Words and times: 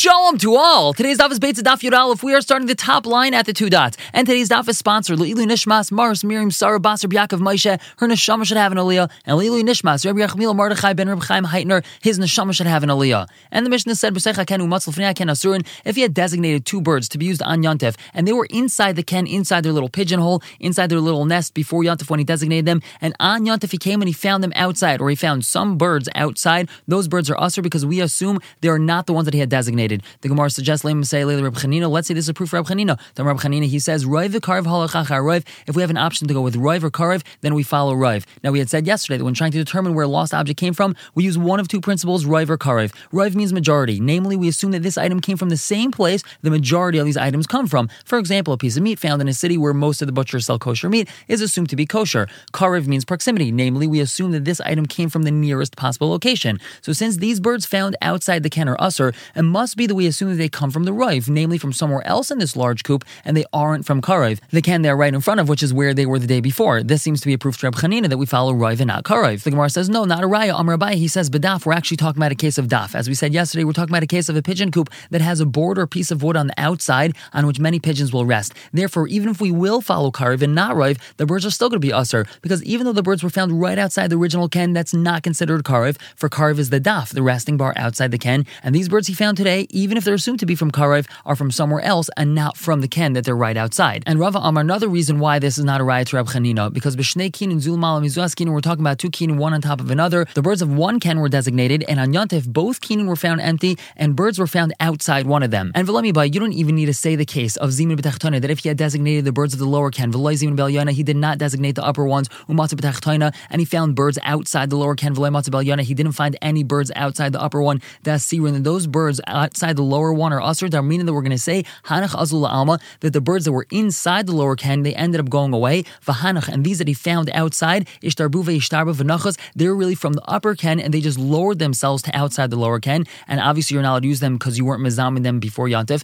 Shalom 0.00 0.38
to 0.38 0.54
all. 0.54 0.94
Today's 0.94 1.18
daf 1.18 1.30
is 1.30 1.38
Beit 1.38 1.56
Daf 1.56 1.82
Yud 1.82 2.22
We 2.22 2.32
are 2.32 2.40
starting 2.40 2.66
the 2.66 2.74
top 2.74 3.04
line 3.04 3.34
at 3.34 3.44
the 3.44 3.52
two 3.52 3.68
dots, 3.68 3.98
and 4.14 4.26
today's 4.26 4.48
daf 4.48 4.66
is 4.66 4.78
sponsored 4.78 5.18
Leilu 5.18 5.44
Nishmas 5.44 5.92
Mars 5.92 6.24
Miriam 6.24 6.50
Sarah 6.50 6.80
Basar 6.80 7.12
Yaakov 7.12 7.40
Moshe. 7.40 7.78
Her 7.98 8.06
neshama 8.08 8.46
should 8.46 8.56
have 8.56 8.72
an 8.72 8.78
aliyah, 8.78 9.10
and 9.26 9.38
Leilu 9.38 9.62
Nishmas 9.62 10.06
Rabbi 10.06 10.20
Yachmiel 10.20 10.56
Mordechai 10.56 10.94
Ben 10.94 11.06
Reb 11.06 11.22
Chaim 11.24 11.44
Heitner. 11.44 11.84
His 12.00 12.18
neshama 12.18 12.54
should 12.54 12.66
have 12.66 12.82
an 12.82 12.88
aliyah. 12.88 13.28
And 13.50 13.66
the 13.66 13.68
Mishnah 13.68 13.94
said 13.94 14.14
B'Secha 14.14 14.46
Kenu 14.46 14.66
Matzal 14.68 14.94
Fnei 14.94 15.14
Ken 15.14 15.26
Asurin. 15.26 15.66
If 15.84 15.96
he 15.96 16.00
had 16.00 16.14
designated 16.14 16.64
two 16.64 16.80
birds 16.80 17.06
to 17.10 17.18
be 17.18 17.26
used 17.26 17.42
on 17.42 17.62
Yontef, 17.62 17.94
and 18.14 18.26
they 18.26 18.32
were 18.32 18.46
inside 18.48 18.96
the 18.96 19.02
ken, 19.02 19.26
inside 19.26 19.64
their 19.64 19.74
little 19.74 19.90
pigeonhole, 19.90 20.42
inside 20.60 20.86
their 20.86 21.00
little 21.00 21.26
nest 21.26 21.52
before 21.52 21.82
Yontef 21.82 22.08
when 22.08 22.20
he 22.20 22.24
designated 22.24 22.64
them, 22.64 22.80
and 23.02 23.14
on 23.20 23.44
Yontef 23.44 23.70
he 23.70 23.76
came 23.76 24.00
and 24.00 24.08
he 24.08 24.14
found 24.14 24.42
them 24.42 24.54
outside, 24.56 25.02
or 25.02 25.10
he 25.10 25.16
found 25.16 25.44
some 25.44 25.76
birds 25.76 26.08
outside. 26.14 26.70
Those 26.88 27.06
birds 27.06 27.28
are 27.28 27.38
usher 27.38 27.60
because 27.60 27.84
we 27.84 28.00
assume 28.00 28.38
they 28.62 28.68
are 28.68 28.78
not 28.78 29.04
the 29.06 29.12
ones 29.12 29.26
that 29.26 29.34
he 29.34 29.40
had 29.40 29.50
designated. 29.50 29.89
The 30.20 30.28
Gemara 30.28 30.50
suggests 30.50 30.82
say. 30.82 31.24
Let's 31.24 32.08
say 32.08 32.14
this 32.14 32.24
is 32.24 32.28
a 32.28 32.34
proof 32.34 32.50
for 32.50 32.56
Reb 32.56 32.66
Chanina. 32.66 32.98
Then 33.14 33.26
Reb 33.26 33.38
Chanina 33.38 33.64
he 33.64 33.78
says. 33.78 34.04
If 34.04 35.76
we 35.76 35.82
have 35.82 35.90
an 35.90 35.96
option 35.96 36.28
to 36.28 36.34
go 36.34 36.40
with 36.40 36.54
Roiv 36.54 36.82
or 36.82 36.90
Karev, 36.90 37.22
then 37.40 37.54
we 37.54 37.62
follow 37.62 37.94
Roiv. 37.94 38.24
Now 38.42 38.50
we 38.50 38.58
had 38.58 38.70
said 38.70 38.86
yesterday 38.86 39.18
that 39.18 39.24
when 39.24 39.34
trying 39.34 39.52
to 39.52 39.58
determine 39.58 39.94
where 39.94 40.04
a 40.04 40.08
lost 40.08 40.32
object 40.34 40.58
came 40.58 40.74
from, 40.74 40.94
we 41.14 41.24
use 41.24 41.36
one 41.38 41.60
of 41.60 41.68
two 41.68 41.80
principles, 41.80 42.24
Roiv 42.24 42.48
or 42.48 42.58
Karev. 42.58 42.92
Roiv 43.12 43.34
means 43.34 43.52
majority. 43.52 44.00
Namely, 44.00 44.36
we 44.36 44.48
assume 44.48 44.70
that 44.72 44.82
this 44.82 44.96
item 44.98 45.20
came 45.20 45.36
from 45.36 45.48
the 45.48 45.56
same 45.56 45.90
place 45.90 46.22
the 46.42 46.50
majority 46.50 46.98
of 46.98 47.06
these 47.06 47.16
items 47.16 47.46
come 47.46 47.66
from. 47.66 47.88
For 48.04 48.18
example, 48.18 48.54
a 48.54 48.58
piece 48.58 48.76
of 48.76 48.82
meat 48.82 48.98
found 48.98 49.20
in 49.22 49.28
a 49.28 49.34
city 49.34 49.56
where 49.56 49.74
most 49.74 50.02
of 50.02 50.06
the 50.06 50.12
butchers 50.12 50.46
sell 50.46 50.58
kosher 50.58 50.88
meat 50.88 51.08
is 51.28 51.40
assumed 51.40 51.70
to 51.70 51.76
be 51.76 51.86
kosher. 51.86 52.28
Karev 52.52 52.86
means 52.86 53.04
proximity. 53.04 53.52
Namely, 53.52 53.86
we 53.86 54.00
assume 54.00 54.32
that 54.32 54.44
this 54.44 54.60
item 54.60 54.86
came 54.86 55.08
from 55.08 55.22
the 55.22 55.30
nearest 55.30 55.76
possible 55.76 56.10
location. 56.10 56.58
So 56.82 56.92
since 56.92 57.16
these 57.16 57.40
birds 57.40 57.66
found 57.66 57.96
outside 58.02 58.42
the 58.42 58.50
ken 58.50 58.68
or 58.68 58.76
usser, 58.76 59.14
it 59.34 59.42
must 59.42 59.76
be 59.80 59.86
that 59.86 59.94
we 59.94 60.06
assume 60.06 60.28
that 60.28 60.36
they 60.36 60.48
come 60.48 60.70
from 60.70 60.84
the 60.84 60.92
Rive, 60.92 61.30
namely 61.30 61.56
from 61.56 61.72
somewhere 61.72 62.06
else 62.06 62.30
in 62.30 62.38
this 62.38 62.54
large 62.54 62.84
coop, 62.84 63.02
and 63.24 63.34
they 63.34 63.46
aren't 63.50 63.86
from 63.86 64.02
Karev. 64.02 64.38
The 64.50 64.60
ken 64.60 64.82
they're 64.82 64.96
right 64.96 65.14
in 65.14 65.22
front 65.22 65.40
of, 65.40 65.48
which 65.48 65.62
is 65.62 65.72
where 65.72 65.94
they 65.94 66.04
were 66.04 66.18
the 66.18 66.26
day 66.26 66.40
before. 66.40 66.82
This 66.82 67.00
seems 67.00 67.22
to 67.22 67.26
be 67.26 67.32
a 67.32 67.38
proof 67.38 67.56
to 67.58 67.66
Reb 67.66 67.76
Chanina 67.76 68.08
that 68.10 68.18
we 68.18 68.26
follow 68.26 68.52
Rive 68.52 68.80
and 68.80 68.88
not 68.88 69.04
Karev. 69.04 69.42
The 69.42 69.50
Gemara 69.50 69.70
says, 69.70 69.88
no, 69.88 70.04
not 70.04 70.22
a 70.22 70.26
Raya. 70.26 70.58
Amar 70.60 70.76
Abai, 70.76 70.94
he 70.94 71.08
says, 71.08 71.30
Badaf, 71.30 71.64
we're 71.64 71.72
actually 71.72 71.96
talking 71.96 72.20
about 72.20 72.30
a 72.30 72.34
case 72.34 72.58
of 72.58 72.66
Daf. 72.68 72.94
As 72.94 73.08
we 73.08 73.14
said 73.14 73.32
yesterday, 73.32 73.64
we're 73.64 73.72
talking 73.72 73.90
about 73.90 74.02
a 74.02 74.06
case 74.06 74.28
of 74.28 74.36
a 74.36 74.42
pigeon 74.42 74.70
coop 74.70 74.90
that 75.10 75.22
has 75.22 75.40
a 75.40 75.46
board 75.46 75.78
or 75.78 75.86
piece 75.86 76.10
of 76.10 76.22
wood 76.22 76.36
on 76.36 76.48
the 76.48 76.54
outside 76.58 77.16
on 77.32 77.46
which 77.46 77.58
many 77.58 77.80
pigeons 77.80 78.12
will 78.12 78.26
rest. 78.26 78.52
Therefore, 78.74 79.08
even 79.08 79.30
if 79.30 79.40
we 79.40 79.50
will 79.50 79.80
follow 79.80 80.10
Karev 80.10 80.42
and 80.42 80.54
not 80.54 80.76
Rive, 80.76 80.98
the 81.16 81.24
birds 81.24 81.46
are 81.46 81.50
still 81.50 81.70
going 81.70 81.80
to 81.80 81.86
be 81.86 81.92
usher, 81.92 82.26
because 82.42 82.62
even 82.64 82.84
though 82.84 82.92
the 82.92 83.02
birds 83.02 83.22
were 83.22 83.30
found 83.30 83.60
right 83.62 83.78
outside 83.78 84.10
the 84.10 84.18
original 84.18 84.48
ken, 84.50 84.74
that's 84.74 84.92
not 84.92 85.22
considered 85.22 85.64
Karev, 85.64 85.96
for 86.16 86.28
Karev 86.28 86.58
is 86.58 86.68
the 86.68 86.80
Daf, 86.80 87.14
the 87.14 87.22
resting 87.22 87.56
bar 87.56 87.72
outside 87.76 88.10
the 88.10 88.18
ken, 88.18 88.44
and 88.62 88.74
these 88.74 88.88
birds 88.90 89.06
he 89.06 89.14
found 89.14 89.36
today, 89.36 89.66
even 89.70 89.96
if 89.96 90.04
they're 90.04 90.14
assumed 90.14 90.40
to 90.40 90.46
be 90.46 90.54
from 90.54 90.70
Karev, 90.70 91.06
are 91.24 91.36
from 91.36 91.50
somewhere 91.50 91.80
else 91.80 92.10
and 92.16 92.34
not 92.34 92.56
from 92.56 92.80
the 92.80 92.88
ken 92.88 93.12
that 93.14 93.24
they're 93.24 93.36
right 93.36 93.56
outside. 93.56 94.02
And 94.06 94.18
Rava 94.18 94.38
Amar, 94.38 94.60
another 94.60 94.88
reason 94.88 95.18
why 95.18 95.38
this 95.38 95.58
is 95.58 95.64
not 95.64 95.80
a 95.80 95.84
riot 95.84 96.08
to 96.08 96.16
Rab 96.16 96.26
Chanina, 96.26 96.72
because 96.72 96.96
B'shnei 96.96 97.32
kin 97.32 97.50
and 97.50 97.60
Zulmal 97.60 97.96
and 97.96 98.06
Mizuas 98.06 98.34
kin, 98.34 98.50
we're 98.50 98.60
talking 98.60 98.82
about 98.82 98.98
two 98.98 99.10
kin, 99.10 99.36
one 99.38 99.54
on 99.54 99.60
top 99.60 99.80
of 99.80 99.90
another. 99.90 100.26
The 100.34 100.42
birds 100.42 100.62
of 100.62 100.70
one 100.70 101.00
ken 101.00 101.20
were 101.20 101.28
designated, 101.28 101.84
and 101.88 102.00
on 102.00 102.12
Yontif, 102.12 102.46
both 102.46 102.80
kin 102.80 103.06
were 103.06 103.16
found 103.16 103.40
empty, 103.40 103.78
and 103.96 104.16
birds 104.16 104.38
were 104.38 104.46
found 104.46 104.74
outside 104.80 105.26
one 105.26 105.42
of 105.42 105.50
them. 105.50 105.72
And 105.74 105.86
Velami 105.86 106.10
you 106.34 106.40
don't 106.40 106.52
even 106.52 106.74
need 106.74 106.86
to 106.86 106.94
say 106.94 107.16
the 107.16 107.24
case 107.24 107.56
of 107.56 107.70
Zimun 107.70 107.98
B'techtona, 107.98 108.40
that 108.40 108.50
if 108.50 108.60
he 108.60 108.68
had 108.68 108.76
designated 108.76 109.24
the 109.24 109.32
birds 109.32 109.52
of 109.52 109.58
the 109.58 109.66
lower 109.66 109.90
ken, 109.90 110.12
Velay 110.12 110.34
Zimun 110.34 110.56
Belyana, 110.56 110.90
he 110.90 111.02
did 111.02 111.16
not 111.16 111.38
designate 111.38 111.76
the 111.76 111.84
upper 111.84 112.04
ones, 112.04 112.28
Umatza 112.48 112.74
B'techtona, 112.74 113.34
and 113.50 113.60
he 113.60 113.64
found 113.64 113.94
birds 113.94 114.18
outside 114.22 114.70
the 114.70 114.76
lower 114.76 114.94
ken, 114.94 115.14
Velay 115.14 115.30
Matza 115.30 115.50
Belyana, 115.50 115.82
he 115.82 115.94
didn't 115.94 116.12
find 116.12 116.36
any 116.42 116.64
birds 116.64 116.90
outside 116.96 117.32
the 117.32 117.40
upper 117.40 117.62
one. 117.62 117.80
That's 118.02 118.26
Sirin, 118.26 118.54
and 118.54 118.64
those 118.64 118.86
birds 118.86 119.20
outside 119.26 119.59
the 119.60 119.82
lower 119.82 120.12
one 120.12 120.32
are 120.32 120.40
Asr, 120.40 120.84
meaning 120.84 121.06
that 121.06 121.12
we're 121.12 121.22
going 121.22 121.30
to 121.30 121.38
say 121.38 121.64
Hanach 121.84 122.20
Azul 122.20 122.46
Alma, 122.46 122.78
that 123.00 123.12
the 123.12 123.20
birds 123.20 123.44
that 123.44 123.52
were 123.52 123.66
inside 123.70 124.26
the 124.26 124.32
lower 124.32 124.56
ken, 124.56 124.82
they 124.82 124.94
ended 124.94 125.20
up 125.20 125.28
going 125.28 125.52
away. 125.52 125.84
Vahanach, 126.04 126.48
and 126.48 126.64
these 126.64 126.78
that 126.78 126.88
he 126.88 126.94
found 126.94 127.30
outside, 127.30 127.86
Ishtarbu 128.02 128.44
Ishtarbu 128.44 128.94
Vanachas, 128.94 129.38
they're 129.54 129.74
really 129.74 129.94
from 129.94 130.14
the 130.14 130.22
upper 130.22 130.54
ken 130.54 130.80
and 130.80 130.92
they 130.94 131.00
just 131.00 131.18
lowered 131.18 131.58
themselves 131.58 132.02
to 132.02 132.16
outside 132.16 132.50
the 132.50 132.56
lower 132.56 132.80
ken. 132.80 133.06
And 133.28 133.40
obviously 133.40 133.74
you're 133.74 133.82
not 133.82 133.92
allowed 133.92 134.02
to 134.02 134.08
use 134.08 134.20
them 134.20 134.38
because 134.38 134.58
you 134.58 134.64
weren't 134.64 134.82
mizaming 134.82 135.22
them 135.22 135.38
before 135.40 135.68
Yantif. 135.68 136.02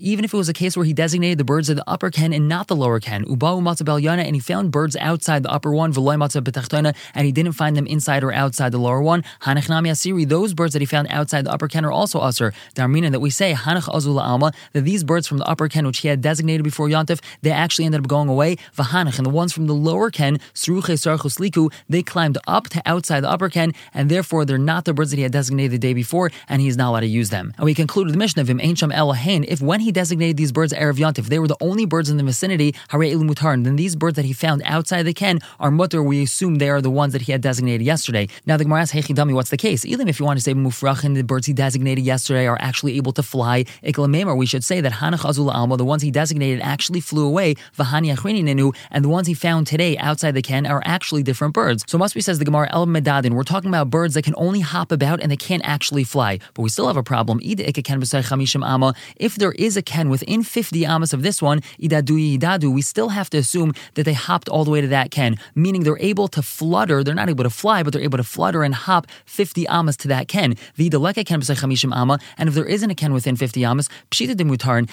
Even 0.00 0.24
if 0.24 0.34
it 0.34 0.36
was 0.36 0.48
a 0.48 0.52
case 0.52 0.76
where 0.76 0.86
he 0.86 0.92
designated 0.92 1.38
the 1.38 1.44
birds 1.44 1.68
of 1.70 1.76
the 1.76 1.84
upper 1.88 2.10
ken 2.10 2.32
and 2.32 2.48
not 2.48 2.68
the 2.68 2.76
lower 2.76 3.00
ken, 3.00 3.24
Ubau 3.24 3.60
Matzah 3.60 3.84
and 4.04 4.36
he 4.36 4.40
found 4.40 4.70
birds 4.70 4.96
outside 4.96 5.42
the 5.42 5.50
upper 5.50 5.72
one, 5.72 5.92
and 5.94 7.26
he 7.26 7.32
didn't 7.32 7.52
find 7.52 7.76
them 7.76 7.86
inside 7.86 8.22
or 8.22 8.32
outside 8.32 8.72
the 8.72 8.78
lower 8.78 9.00
one. 9.00 9.22
Hanachnami 9.42 9.88
Asiri, 9.90 10.28
those 10.28 10.54
birds 10.54 10.72
that 10.72 10.82
he 10.82 10.86
found 10.86 11.08
outside 11.10 11.44
the 11.46 11.52
upper 11.54 11.68
ken 11.68 11.84
are 11.84 11.92
also 11.92 12.18
usher. 12.18 12.52
Darmina 12.74 13.10
that 13.12 13.20
we 13.20 13.30
say 13.30 13.54
Hanach 13.54 13.88
Azul 13.94 14.18
Alma 14.18 14.52
that 14.72 14.82
these 14.82 15.04
birds 15.04 15.26
from 15.26 15.38
the 15.38 15.46
upper 15.46 15.68
ken, 15.68 15.86
which 15.86 16.00
he 16.00 16.08
had 16.08 16.20
designated 16.20 16.64
before 16.64 16.88
Yontif, 16.88 17.20
they 17.42 17.50
actually 17.50 17.84
ended 17.84 18.00
up 18.00 18.08
going 18.08 18.28
away. 18.28 18.56
Vahanach 18.76 19.16
and 19.16 19.26
the 19.26 19.30
ones 19.30 19.52
from 19.52 19.66
the 19.66 19.74
lower 19.74 20.10
ken, 20.10 20.38
Sruche 20.54 20.94
Sarchusliku, 21.04 21.72
they 21.88 22.02
climbed 22.02 22.38
up 22.46 22.68
to 22.70 22.82
outside 22.86 23.20
the 23.20 23.30
upper 23.30 23.48
ken, 23.48 23.72
and 23.92 24.10
therefore 24.10 24.44
they're 24.44 24.58
not 24.58 24.84
the 24.84 24.92
birds 24.92 25.10
that 25.10 25.16
he 25.16 25.22
had 25.22 25.32
designated 25.32 25.72
the 25.72 25.78
day 25.78 25.94
before, 25.94 26.30
and 26.48 26.60
he's 26.60 26.76
not 26.76 26.90
allowed 26.90 27.00
to 27.00 27.06
use 27.06 27.30
them. 27.30 27.52
And 27.56 27.64
we 27.64 27.74
conclude 27.74 28.06
with 28.06 28.14
the 28.14 28.18
Mishnah 28.18 28.42
of 28.42 28.50
him 28.50 28.60
Ain 28.60 28.74
Sham 28.74 28.90
Elahain. 28.90 29.44
If 29.46 29.60
when 29.60 29.80
he 29.80 29.92
designated 29.92 30.36
these 30.36 30.52
birds 30.52 30.72
Erev 30.72 30.94
Yontif, 30.94 31.26
they 31.26 31.38
were 31.38 31.48
the 31.48 31.56
only 31.60 31.86
birds 31.86 32.10
in 32.10 32.16
the 32.16 32.24
vicinity, 32.24 32.74
Hare 32.88 33.00
Mutar, 33.00 33.62
then 33.62 33.76
these 33.76 33.96
birds 33.96 34.16
that 34.16 34.24
he 34.24 34.32
found 34.32 34.62
outside 34.64 35.04
the 35.04 35.14
ken 35.14 35.38
are 35.60 35.70
mutter. 35.70 36.02
We 36.02 36.22
assume 36.22 36.56
they 36.56 36.70
are 36.70 36.80
the 36.80 36.90
ones 36.90 37.12
that 37.12 37.22
he 37.22 37.32
had 37.32 37.40
designated 37.40 37.86
yesterday. 37.86 38.28
Now 38.46 38.56
the 38.56 38.64
Gemara 38.64 38.82
asks, 38.82 38.92
Hey 38.92 39.02
what's 39.14 39.50
the 39.50 39.56
case? 39.56 39.84
Even 39.84 40.08
if 40.08 40.18
you 40.18 40.26
want 40.26 40.38
to 40.38 40.42
say 40.42 40.54
Mufrachin, 40.54 41.14
the 41.14 41.22
birds 41.22 41.43
he 41.46 41.52
designated 41.52 42.04
yesterday 42.04 42.46
are 42.46 42.58
actually 42.60 42.96
able 42.96 43.12
to 43.12 43.22
fly. 43.22 43.64
Iklamemar, 43.82 44.36
we 44.36 44.46
should 44.46 44.64
say 44.64 44.80
that 44.80 44.92
Hanach 44.92 45.28
Azul 45.28 45.50
Alma, 45.50 45.76
the 45.76 45.84
ones 45.84 46.02
he 46.02 46.10
designated, 46.10 46.60
actually 46.60 47.00
flew 47.00 47.26
away. 47.26 47.54
Vahani 47.78 48.14
Ninu, 48.14 48.74
and 48.90 49.04
the 49.04 49.08
ones 49.08 49.26
he 49.26 49.34
found 49.34 49.66
today 49.66 49.96
outside 49.98 50.32
the 50.32 50.42
ken 50.42 50.66
are 50.66 50.82
actually 50.84 51.22
different 51.22 51.54
birds. 51.54 51.84
So 51.86 51.98
must 51.98 52.14
be 52.14 52.20
says 52.20 52.38
the 52.38 52.44
Gemara 52.44 52.68
El 52.70 52.86
Medadin. 52.86 53.32
We're 53.32 53.42
talking 53.42 53.68
about 53.68 53.90
birds 53.90 54.14
that 54.14 54.22
can 54.22 54.34
only 54.36 54.60
hop 54.60 54.90
about 54.92 55.20
and 55.20 55.30
they 55.30 55.36
can't 55.36 55.64
actually 55.64 56.04
fly. 56.04 56.38
But 56.54 56.62
we 56.62 56.68
still 56.68 56.86
have 56.86 56.96
a 56.96 57.02
problem. 57.02 57.40
If 57.42 59.34
there 59.36 59.52
is 59.52 59.76
a 59.76 59.82
ken 59.82 60.08
within 60.08 60.42
50 60.42 60.86
amas 60.86 61.12
of 61.12 61.22
this 61.22 61.42
one, 61.42 61.60
idadu 61.80 62.38
idadu, 62.38 62.72
we 62.72 62.82
still 62.82 63.10
have 63.10 63.30
to 63.30 63.38
assume 63.38 63.72
that 63.94 64.04
they 64.04 64.12
hopped 64.12 64.48
all 64.48 64.64
the 64.64 64.70
way 64.70 64.80
to 64.80 64.88
that 64.88 65.10
ken, 65.10 65.36
meaning 65.54 65.82
they're 65.82 65.98
able 65.98 66.28
to 66.28 66.42
flutter. 66.42 67.04
They're 67.04 67.14
not 67.14 67.28
able 67.28 67.44
to 67.44 67.50
fly, 67.50 67.82
but 67.82 67.92
they're 67.92 68.02
able 68.02 68.18
to 68.18 68.24
flutter 68.24 68.62
and 68.62 68.74
hop 68.74 69.06
50 69.26 69.66
amas 69.68 69.96
to 69.98 70.08
that 70.08 70.28
ken. 70.28 70.54
Vidaleka 70.78 71.24
ken 71.40 72.18
and 72.38 72.48
if 72.48 72.54
there 72.54 72.64
isn't 72.64 72.90
a 72.90 72.94
ken 72.94 73.12
within 73.12 73.36
50 73.36 73.64
amas, 73.64 73.88
pshita 74.10 74.36
de 74.36 74.44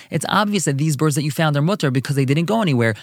it's 0.09 0.25
obvious 0.29 0.66
that 0.66 0.78
these 0.78 0.96
birds 0.96 1.16
that 1.16 1.24
you 1.24 1.31
found 1.31 1.56
are 1.57 1.62
mutter 1.62 1.91
because 1.91 2.16
they 2.16 2.25
didn't 2.25 2.46
go 2.46 2.62
anywhere. 2.62 2.94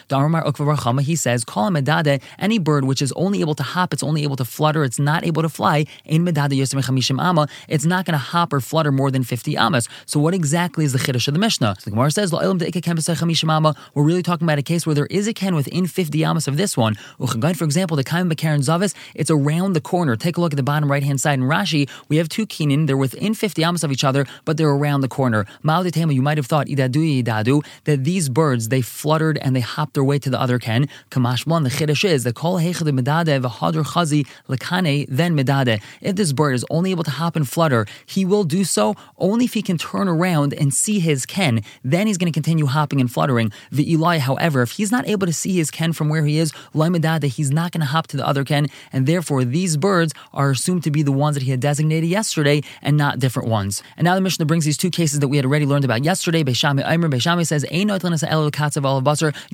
He 1.00 1.16
says, 1.16 1.44
call 1.44 1.68
a 1.68 1.70
medade, 1.70 2.20
any 2.38 2.58
bird 2.58 2.84
which 2.84 3.02
is 3.02 3.12
only 3.12 3.40
able 3.40 3.54
to 3.54 3.62
hop, 3.62 3.92
it's 3.92 4.02
only 4.02 4.22
able 4.22 4.36
to 4.36 4.44
flutter, 4.44 4.84
it's 4.84 4.98
not 4.98 5.24
able 5.24 5.42
to 5.42 5.48
fly, 5.48 5.86
in 6.04 6.24
medade 6.24 6.52
yosem 6.52 6.82
chamishim 6.82 7.22
ama, 7.22 7.48
it's 7.68 7.84
not 7.84 8.04
going 8.04 8.14
to 8.14 8.18
hop 8.18 8.52
or 8.52 8.60
flutter 8.60 8.92
more 8.92 9.10
than 9.10 9.22
50 9.24 9.56
amas. 9.56 9.88
So 10.06 10.18
what 10.20 10.34
exactly 10.34 10.84
is 10.84 10.92
the 10.92 10.98
chiddush 10.98 11.28
of 11.28 11.34
the 11.34 11.40
Mishnah? 11.40 11.76
So 11.78 11.84
the 11.84 11.90
Gemara 11.90 12.10
says, 12.10 12.32
we're 12.32 14.02
really 14.02 14.22
talking 14.22 14.44
about 14.46 14.58
a 14.58 14.62
case 14.62 14.86
where 14.86 14.94
there 14.94 15.06
is 15.06 15.26
a 15.28 15.34
ken 15.34 15.54
within 15.54 15.86
50 15.86 16.24
amas 16.24 16.48
of 16.48 16.56
this 16.56 16.76
one. 16.76 16.94
For 16.94 17.64
example, 17.64 17.96
the 17.96 18.04
kaim 18.04 18.30
Karen 18.30 18.60
Zavis, 18.60 18.94
it's 19.14 19.30
around 19.30 19.72
the 19.72 19.80
corner. 19.80 20.16
Take 20.16 20.36
a 20.36 20.40
look 20.40 20.52
at 20.52 20.56
the 20.56 20.62
bottom 20.62 20.90
right 20.90 21.02
hand 21.02 21.20
side 21.20 21.38
in 21.38 21.44
Rashi. 21.44 21.88
We 22.08 22.16
have 22.18 22.28
two 22.28 22.46
kinin, 22.46 22.86
they're 22.86 22.96
50 23.34 23.64
amas 23.64 23.84
of 23.84 23.92
each 23.92 24.04
other, 24.04 24.26
but 24.44 24.56
they're 24.56 24.68
around 24.68 25.00
the 25.00 25.08
corner. 25.08 25.46
you 25.64 26.22
might 26.22 26.36
have 26.36 26.46
thought 26.46 26.66
idadu 26.66 27.22
idadu 27.22 27.64
that 27.84 28.04
these 28.04 28.28
birds 28.28 28.68
they 28.68 28.82
fluttered 28.82 29.38
and 29.38 29.54
they 29.54 29.60
hopped 29.60 29.94
their 29.94 30.04
way 30.04 30.18
to 30.18 30.30
the 30.30 30.40
other 30.40 30.58
ken. 30.58 30.88
Kamashmon, 31.10 31.64
the 31.64 31.70
chiddush 31.70 32.04
is 32.04 32.24
the 32.24 32.32
kol 32.32 32.58
heichad 32.58 32.88
medade 32.98 33.40
v'hadr 33.42 33.84
chazi 33.84 34.26
lekane 34.48 35.06
then 35.08 35.36
medade. 35.36 35.80
If 36.00 36.16
this 36.16 36.32
bird 36.32 36.54
is 36.54 36.64
only 36.70 36.90
able 36.90 37.04
to 37.04 37.10
hop 37.10 37.36
and 37.36 37.48
flutter, 37.48 37.86
he 38.06 38.24
will 38.24 38.44
do 38.44 38.64
so 38.64 38.94
only 39.18 39.44
if 39.46 39.54
he 39.54 39.62
can 39.62 39.78
turn 39.78 40.08
around 40.08 40.52
and 40.54 40.72
see 40.72 40.98
his 40.98 41.26
ken. 41.26 41.62
Then 41.84 42.06
he's 42.06 42.18
going 42.18 42.32
to 42.32 42.36
continue 42.36 42.66
hopping 42.66 43.00
and 43.00 43.10
fluttering. 43.10 43.52
The 43.70 43.90
Eli, 43.92 44.18
however, 44.18 44.62
if 44.62 44.72
he's 44.72 44.92
not 44.92 45.08
able 45.08 45.26
to 45.26 45.32
see 45.32 45.54
his 45.56 45.70
ken 45.70 45.92
from 45.92 46.08
where 46.08 46.24
he 46.24 46.38
is, 46.38 46.52
medade, 46.74 47.24
he's 47.24 47.50
not 47.50 47.72
going 47.72 47.80
to 47.80 47.86
hop 47.86 48.06
to 48.08 48.16
the 48.16 48.26
other 48.26 48.44
ken, 48.44 48.66
and 48.92 49.06
therefore 49.06 49.44
these 49.44 49.76
birds 49.76 50.12
are 50.32 50.50
assumed 50.50 50.84
to 50.84 50.90
be 50.90 51.02
the 51.02 51.12
ones 51.12 51.34
that 51.36 51.42
he 51.42 51.50
had 51.50 51.60
designated 51.60 52.08
yesterday 52.08 52.62
and 52.82 52.96
not 52.96 53.07
different 53.16 53.48
ones. 53.48 53.82
And 53.96 54.04
now 54.04 54.14
the 54.14 54.20
Mishnah 54.20 54.44
brings 54.46 54.64
these 54.64 54.76
two 54.76 54.90
cases 54.90 55.20
that 55.20 55.28
we 55.28 55.36
had 55.36 55.44
already 55.44 55.66
learned 55.66 55.84
about 55.84 56.04
yesterday. 56.04 56.42
Beis 56.44 56.56
Shammai 56.56 56.82
Aimer, 56.84 57.08
Beis 57.08 57.22
Shammai 57.22 57.44
says, 57.44 57.64
You 57.70 57.82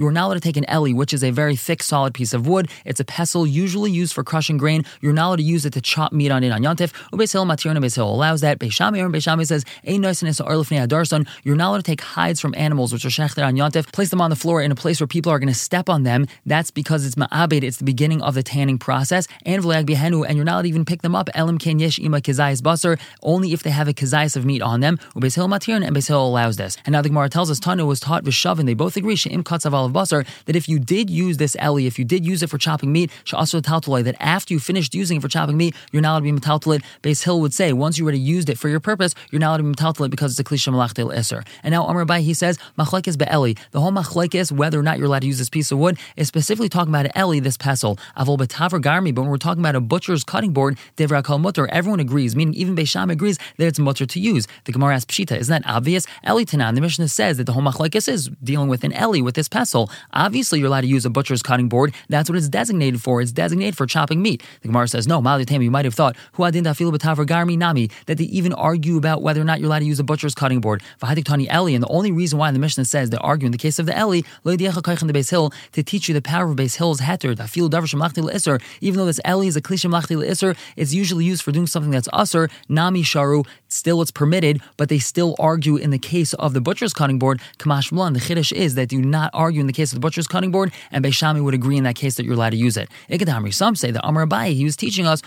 are 0.06 0.12
not 0.12 0.27
allowed 0.27 0.35
to 0.35 0.41
take 0.41 0.56
an 0.56 0.65
Eli, 0.73 0.93
which 0.93 1.12
is 1.12 1.23
a 1.23 1.31
very 1.31 1.56
thick, 1.56 1.83
solid 1.83 2.15
piece 2.15 2.33
of 2.33 2.47
wood. 2.47 2.71
It's 2.85 3.01
a 3.01 3.05
pestle 3.05 3.47
usually 3.47 3.91
used 3.91 4.15
for 4.15 4.25
crushing 4.25 4.56
grain. 4.56 4.85
You're 5.01 5.12
not 5.12 5.27
allowed 5.29 5.37
to 5.37 5.43
use 5.43 5.65
it 5.67 5.73
to 5.75 5.81
chop 5.81 6.12
meat 6.12 6.31
on 6.31 6.43
it 6.45 6.51
on 6.51 6.62
Yantif. 6.62 6.93
Ubesil 7.12 7.47
Matirna 7.47 7.79
Beishil 7.79 8.11
allows 8.11 8.41
that. 8.41 8.59
Beis 8.59 8.73
Shammai 8.73 8.99
Aimer, 8.99 9.11
Beis 9.11 9.23
Shammai 9.23 9.45
says, 9.45 9.65
You're 9.85 11.57
not 11.57 11.69
allowed 11.69 11.77
to 11.77 11.83
take 11.83 12.00
hides 12.00 12.41
from 12.41 12.55
animals 12.57 12.93
which 12.93 13.05
are 13.05 13.09
shechter 13.09 13.47
on 13.47 13.57
Yantif, 13.57 13.93
place 13.93 14.11
them 14.11 14.21
on 14.21 14.31
the 14.31 14.37
floor 14.37 14.62
in 14.62 14.73
a 14.73 14.75
place 14.75 15.00
where 15.00 15.07
people 15.07 15.31
are 15.31 15.39
going 15.39 15.53
to 15.53 15.59
step 15.59 15.89
on 15.89 16.05
them. 16.05 16.27
That's 16.47 16.71
because 16.71 17.05
it's 17.05 17.17
ma'abed, 17.17 17.62
it's 17.62 17.77
the 17.77 17.85
beginning 17.85 18.23
of 18.23 18.35
the 18.35 18.43
tanning 18.43 18.79
process. 18.79 19.27
And 19.45 19.65
and 19.65 20.37
you're 20.37 20.45
not 20.45 20.55
allowed 20.55 20.62
to 20.62 20.69
even 20.69 20.85
pick 20.85 21.03
them 21.03 21.15
up. 21.15 21.29
Elim 21.35 21.59
ken 21.59 21.79
yesh 21.79 21.99
ima 21.99 22.21
basar. 22.21 22.99
Only 23.23 23.44
only 23.44 23.52
if 23.52 23.62
they 23.62 23.70
have 23.70 23.88
a 23.88 23.93
kazayas 23.93 24.37
of 24.37 24.46
meat 24.46 24.62
on 24.62 24.81
them. 24.81 24.99
Ubeis 25.14 25.35
Hill 25.35 25.44
and 25.44 25.96
Beis 25.96 26.08
Hill 26.08 26.26
allows 26.26 26.56
this. 26.56 26.79
And 26.87 26.94
now 26.94 27.02
the 27.02 27.11
Gemara 27.11 27.29
tells 27.29 27.50
us 27.50 27.61
Tanu 27.61 27.87
was 27.87 28.00
taught 28.00 28.25
Vishav, 28.25 28.58
and 28.58 28.67
They 28.67 28.73
both 28.73 28.96
agree 28.96 29.17
she'im 29.17 29.44
katzav 29.44 29.75
of 29.75 29.93
basar 29.93 30.26
that 30.46 30.56
if 30.56 30.67
you 30.67 30.79
did 30.79 31.11
use 31.11 31.37
this 31.37 31.55
eli, 31.62 31.82
if 31.82 31.99
you 31.99 32.06
did 32.06 32.25
use 32.25 32.43
it 32.43 32.49
for 32.49 32.56
chopping 32.56 32.91
meat, 32.91 33.11
sha'asur 33.25 33.61
taltalei, 33.61 34.02
that 34.05 34.17
after 34.19 34.55
you 34.55 34.61
finished 34.61 34.94
using 34.94 35.19
it 35.19 35.20
for 35.20 35.29
chopping 35.29 35.58
meat, 35.58 35.75
you're 35.93 36.00
not 36.00 36.12
allowed 36.12 36.26
to 36.26 36.32
be 36.32 36.41
metaltalit. 36.41 36.82
Beis 37.02 37.23
Hill 37.25 37.41
would 37.41 37.52
say 37.52 37.75
once 37.75 37.99
you 37.99 38.05
already 38.05 38.19
used 38.19 38.49
it 38.49 38.58
for 38.58 38.70
your 38.70 38.81
purpose, 38.81 39.14
you're 39.31 39.41
not 39.41 39.49
allowed 39.49 39.56
to 39.58 39.62
be 39.64 39.73
metaltalit 39.73 40.11
because 40.11 40.32
it's 40.32 40.40
a 40.40 40.44
klisha 40.44 40.73
malachtel 40.73 41.12
iser. 41.12 41.44
And 41.62 41.73
now 41.73 41.85
Amr 41.85 42.06
Bai 42.06 42.20
he 42.23 42.32
says 42.32 42.58
machlekes 42.79 43.19
be'eli. 43.19 43.58
The 43.73 43.81
whole 43.81 43.93
machlekes 43.93 44.50
whether 44.50 44.81
or 44.81 44.82
not 44.82 44.97
you're 44.97 45.06
allowed 45.06 45.23
to 45.23 45.26
use 45.26 45.38
this 45.38 45.50
piece 45.50 45.70
of 45.70 45.79
wood 45.79 45.99
is 46.17 46.29
specifically 46.29 46.70
talking 46.70 46.94
about 46.94 47.14
eli, 47.14 47.40
this 47.40 47.58
pestle. 47.58 47.99
Avol 48.17 48.38
betaver 48.38 48.81
garmi. 48.81 49.14
But 49.14 49.23
when 49.23 49.31
we're 49.31 49.37
talking 49.37 49.61
about 49.61 49.76
a 49.76 49.81
butcher's 49.82 50.25
cutting 50.25 50.52
board, 50.52 50.79
devra 50.97 51.23
kol 51.23 51.38
mutter, 51.38 51.67
everyone 51.70 52.00
agrees. 52.00 52.35
Meaning 52.35 52.55
even 52.55 52.75
Beisham 52.75 53.11
agrees 53.11 53.34
that 53.59 53.67
it's 53.67 53.79
mutter 53.79 54.07
to 54.07 54.21
use. 54.21 54.47
The 54.65 54.73
Gemara 54.73 54.97
asks 54.97 55.15
Pshita, 55.15 55.39
isn't 55.39 55.63
that 55.63 55.69
obvious? 55.69 56.07
Eli 56.27 56.45
Tanan, 56.45 56.75
the 56.75 56.81
Mishnah 56.81 57.09
says 57.09 57.37
that 57.39 57.45
the 57.45 57.53
whole 57.53 57.63
machlekes 57.63 58.09
is 58.09 58.31
dealing 58.43 58.69
with 58.69 58.85
an 58.85 58.93
eli 58.93 59.21
with 59.21 59.35
this 59.35 59.49
pestle. 59.49 59.91
Obviously, 60.13 60.59
you're 60.59 60.69
allowed 60.69 60.83
to 60.83 60.87
use 60.87 61.05
a 61.05 61.11
butcher's 61.11 61.43
cutting 61.43 61.69
board. 61.69 61.95
That's 62.09 62.29
what 62.29 62.37
it's 62.37 62.49
designated 62.49 63.01
for. 63.01 63.21
It's 63.21 63.33
designated 63.33 63.77
for 63.77 63.87
chopping 63.87 64.23
meat. 64.23 64.43
The 64.63 64.69
Gemara 64.69 64.89
says 64.89 65.07
no. 65.07 65.21
Malitam, 65.21 65.63
you 65.63 65.71
might 65.71 65.85
have 65.85 65.95
thought 65.95 66.17
garmi 66.37 67.57
nami 67.59 67.91
that 68.07 68.19
they 68.19 68.25
even 68.25 68.53
argue 68.53 68.97
about 68.97 69.23
whether 69.23 69.41
or 69.41 69.45
not 69.45 69.61
you're 69.61 69.69
allowed 69.69 69.81
to 69.81 69.85
use 69.85 70.01
a 70.01 70.05
butcher's 70.05 70.35
cutting 70.35 70.61
board. 70.61 70.83
Tani 71.01 71.49
eli, 71.53 71.73
and 71.73 71.83
the 71.83 71.89
only 71.89 72.13
reason 72.13 72.39
why 72.39 72.51
the 72.51 72.59
Mishnah 72.59 72.85
says 72.85 73.11
they 73.11 73.17
argue 73.19 73.47
in 73.47 73.53
the 73.53 73.59
case 73.59 73.79
of 73.79 73.87
the 73.87 73.99
eli 73.99 74.23
the 74.45 75.13
Beis 75.13 75.31
Hill 75.31 75.53
to 75.73 75.83
teach 75.83 76.09
you 76.09 76.15
the 76.15 76.23
power 76.23 76.51
of 76.51 76.57
Beis 76.57 76.77
Hill's 76.77 77.01
heter 77.01 77.35
dafil 77.35 77.69
davar. 77.71 78.63
Even 78.81 78.99
though 78.99 79.07
this 79.07 79.21
eli 79.27 79.47
is 79.47 79.57
a 79.57 79.63
klisha 79.63 79.91
machti 79.91 80.57
it's 80.77 80.93
usually 80.93 81.25
used 81.25 81.43
for 81.43 81.53
doing 81.53 81.67
something 81.67 81.91
that's 81.91 82.09
usher 82.13 82.49
nami 82.69 83.03
sharu. 83.25 83.47
Still, 83.69 84.03
it's 84.03 84.11
permitted, 84.12 84.61
but 84.76 84.88
they 84.88 84.99
still 85.00 85.35
argue 85.38 85.76
in 85.76 85.91
the 85.91 85.99
case 85.99 86.32
of 86.35 86.53
the 86.55 86.61
butcher's 86.61 86.93
cutting 86.94 87.19
board. 87.19 87.41
Kamash 87.59 87.91
Blan, 87.91 88.12
the 88.12 88.21
chiddush 88.21 88.53
is 88.53 88.76
that 88.76 88.88
do 88.88 89.03
not 89.03 89.31
argue 89.35 89.61
in 89.61 89.67
the 89.67 89.73
case 89.73 89.91
of 89.93 89.97
the 89.97 90.00
butcher's 90.00 90.29
cutting 90.29 90.53
board, 90.53 90.73
and 90.93 91.05
Beis 91.05 91.15
Shammai 91.15 91.41
would 91.41 91.55
agree 91.55 91.76
in 91.76 91.82
that 91.85 91.97
case 91.97 92.15
that 92.15 92.25
you're 92.25 92.35
allowed 92.35 92.50
to 92.50 92.56
use 92.56 92.76
it. 92.76 92.88
Ikadamri, 93.11 93.53
some 93.53 93.75
say 93.75 93.91
that 93.91 94.06
Amar 94.06 94.26
Abai, 94.26 94.55
he 94.55 94.65
was 94.65 94.76
teaching 94.76 95.06
us 95.06 95.23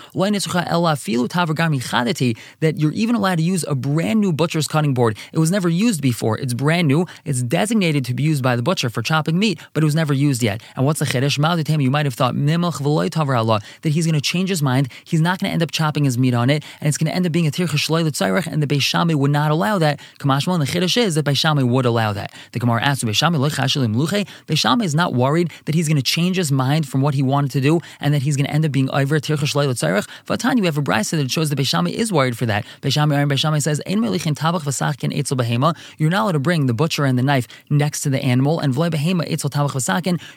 that 2.59 2.73
you're 2.77 2.91
even 2.91 3.15
allowed 3.15 3.38
to 3.38 3.44
use 3.44 3.65
a 3.67 3.75
brand 3.75 4.21
new 4.21 4.31
butcher's 4.31 4.67
cutting 4.67 4.94
board. 4.94 5.17
It 5.33 5.39
was 5.39 5.51
never 5.51 5.67
used 5.67 6.01
before. 6.01 6.38
It's 6.38 6.53
brand 6.53 6.88
new. 6.88 7.05
It's 7.25 7.44
designated 7.44 8.05
to 8.05 8.13
be 8.13 8.23
used 8.23 8.44
by 8.44 8.55
the 8.55 8.61
butcher 8.61 8.89
for 8.89 9.01
chopping 9.01 9.38
meat, 9.38 9.59
but 9.73 9.83
it 9.83 9.85
was 9.85 9.95
never 9.95 10.13
used 10.13 10.41
yet. 10.41 10.61
And 10.75 10.85
what's 10.85 10.99
the 10.99 11.05
chiddush? 11.05 11.38
You 11.81 11.91
might 11.91 12.05
have 12.05 12.13
thought 12.13 12.33
that 12.33 13.89
he's 13.89 14.05
going 14.05 14.15
to 14.15 14.21
change 14.21 14.49
his 14.49 14.61
mind. 14.61 14.88
He's 15.03 15.21
not 15.21 15.39
going 15.39 15.49
to 15.49 15.53
end 15.53 15.63
up 15.63 15.71
chopping 15.71 16.05
his 16.05 16.17
meat 16.17 16.33
on 16.33 16.49
it, 16.49 16.63
and 16.79 16.88
it's 16.88 16.97
going 16.97 17.09
to 17.09 17.15
end 17.15 17.25
up 17.25 17.31
being 17.31 17.47
a 17.47 17.51
tircha 17.87 18.47
and 18.47 18.61
the 18.61 18.67
Beis 18.67 18.81
Shammai 18.81 19.13
would 19.13 19.31
not 19.31 19.51
allow 19.51 19.77
that. 19.79 19.99
Kamashmal, 20.19 20.59
the 20.59 20.65
chiddush 20.65 20.97
is 20.97 21.15
that 21.15 21.25
Beis 21.25 21.37
Shammai 21.37 21.63
would 21.63 21.85
allow 21.85 22.13
that. 22.13 22.33
The 22.51 22.59
Gemara 22.59 22.83
asks, 22.83 23.03
Beis 23.03 23.15
Shammai 23.15 23.37
Beishami 24.47 24.83
is 24.83 24.95
not 24.95 25.13
worried 25.13 25.51
that 25.65 25.75
he's 25.75 25.87
going 25.87 25.97
to 25.97 26.03
change 26.03 26.37
his 26.37 26.51
mind 26.51 26.87
from 26.87 27.01
what 27.01 27.13
he 27.13 27.23
wanted 27.23 27.51
to 27.51 27.61
do, 27.61 27.79
and 27.99 28.13
that 28.13 28.21
he's 28.21 28.35
going 28.35 28.45
to 28.45 28.53
end 28.53 28.65
up 28.65 28.71
being 28.71 28.89
over 28.91 29.19
tircha 29.19 29.37
shleil 29.37 29.69
tzarech. 29.69 30.07
Vatan, 30.25 30.57
you 30.57 30.63
have 30.63 30.77
a 30.77 30.81
brisa 30.81 31.11
that 31.11 31.31
shows 31.31 31.49
that 31.49 31.59
Beis 31.59 31.67
Shammai 31.67 31.91
is 31.91 32.11
worried 32.11 32.37
for 32.37 32.45
that. 32.45 32.65
Beis 32.81 32.93
Shammai 32.93 33.15
Aaron 33.15 33.61
says, 33.61 33.81
Ein 33.87 33.99
melichin 33.99 34.35
tabach 34.35 34.61
v'sachkin 34.61 35.17
etzel 35.17 35.37
behema. 35.37 35.75
You're 35.97 36.09
not 36.09 36.23
allowed 36.23 36.31
to 36.33 36.39
bring 36.39 36.65
the 36.65 36.73
butcher 36.73 37.05
and 37.05 37.17
the 37.17 37.23
knife 37.23 37.47
next 37.69 38.01
to 38.01 38.09
the 38.09 38.21
animal, 38.23 38.59
and 38.59 38.73
v'lei 38.73 38.89
behema 38.89 39.29
etzel 39.31 39.49
tabach. 39.49 39.77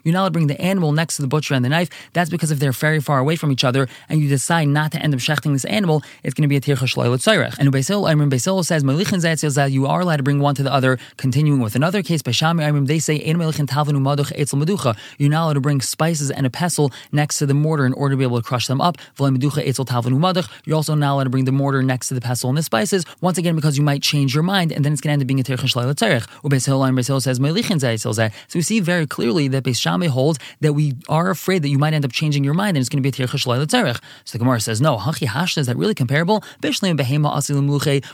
You're 0.05 0.12
not 0.12 0.20
allowed 0.20 0.29
to 0.29 0.32
bring 0.32 0.47
the 0.47 0.61
animal 0.61 0.93
next 0.93 1.17
to 1.17 1.23
the 1.23 1.29
butcher 1.29 1.55
and 1.55 1.64
the 1.64 1.69
knife. 1.69 1.88
That's 2.12 2.31
because 2.31 2.50
if 2.50 2.58
they're 2.58 2.73
very 2.73 3.00
far 3.00 3.19
away 3.19 3.37
from 3.37 3.52
each 3.52 3.64
other, 3.64 3.88
and 4.08 4.20
you 4.20 4.29
decide 4.29 4.69
not 4.69 4.93
to 4.93 4.99
end 4.99 5.14
up 5.14 5.20
shechting 5.20 5.52
this 5.52 5.64
animal, 5.64 6.02
it's 6.23 6.35
going 6.35 6.43
to 6.43 6.49
be 6.49 6.56
a 6.56 6.61
tircha 6.61 6.87
shleil 6.87 7.11
tzarech. 7.17 7.40
And 7.59 7.73
Beisil 7.73 8.11
Imrim 8.11 8.31
Beisil 8.31 8.65
says, 8.65 8.85
melichin 8.85 9.71
you 9.71 9.87
are 9.87 10.01
allowed 10.01 10.17
to 10.17 10.23
bring 10.23 10.41
one 10.41 10.55
to 10.55 10.63
the 10.63 10.73
other. 10.73 10.99
Continuing 11.17 11.61
with 11.61 11.75
another 11.75 12.03
case, 12.03 12.23
Beis 12.23 12.35
Shammai 12.35 12.65
Imrim, 12.65 12.87
they 12.87 12.99
say, 12.99 13.21
melichin. 13.21 14.97
You're 15.19 15.31
not 15.31 15.45
allowed 15.45 15.53
to 15.55 15.61
bring 15.61 15.81
spices 15.81 16.31
and 16.31 16.47
a 16.47 16.51
pestle 16.51 16.93
next 17.13 17.39
to 17.39 17.47
the 17.47 17.55
mortar 17.55 17.87
in 17.87 17.93
order 17.95 18.15
to 18.15 18.17
be 18.17 18.25
able 18.25 18.41
to 18.41 18.47
crush 18.47 18.67
them 18.67 18.81
up. 18.81 18.97
You're 19.19 20.77
also 20.77 20.95
not 20.95 21.15
allowed 21.15 21.25
to 21.25 21.31
bring 21.31 21.45
the 21.45 21.53
mortar 21.53 21.83
next 21.83 22.09
to 22.09 22.15
the 22.15 22.21
pestle 22.21 22.49
and 22.49 22.59
the 22.59 22.63
spices, 22.63 23.05
once 23.21 23.39
again, 23.39 23.55
because 23.55 23.77
you 23.77 23.85
might 23.85 24.03
change 24.03 24.35
your 24.35 24.43
mind, 24.43 24.73
and 24.73 24.85
then 24.85 24.93
it's 24.93 25.01
going 25.01 25.11
to 25.11 25.13
end 25.15 25.23
up 25.23 25.29
being 25.29 25.41
a 25.41 25.43
terech 25.43 25.59
shlayla 25.59 25.95
terech. 25.95 26.27
Beis 26.43 27.23
says 27.23 28.31
So 28.49 28.59
we 28.59 28.63
see 28.63 28.81
very 28.81 29.07
clearly 29.07 29.49
that 29.49 29.65
Beis 29.65 29.81
Shammai 29.81 30.07
holds 30.07 30.39
that 30.61 30.73
we 30.73 30.95
are 31.09 31.31
afraid 31.31 31.63
that 31.63 31.69
you 31.69 31.79
might 31.79 31.95
end 31.95 32.05
up 32.05 32.13
changing 32.13 32.45
your 32.45 32.55
mind, 32.55 32.77
and 32.77 32.83
it's 32.83 32.89
going 32.89 33.03
to 33.03 33.11
be 33.11 33.11
a 33.11 33.27
terech 33.27 33.35
shlayla 33.35 33.67
terech. 33.67 34.01
So 34.25 34.33
the 34.33 34.39
Gemara 34.39 34.61
says, 34.61 34.81
no, 34.81 34.97
hachi 34.99 35.27
hashta 35.27 35.59
is 35.59 35.67
that 35.67 35.77
really 35.77 35.95
comparable? 35.95 36.43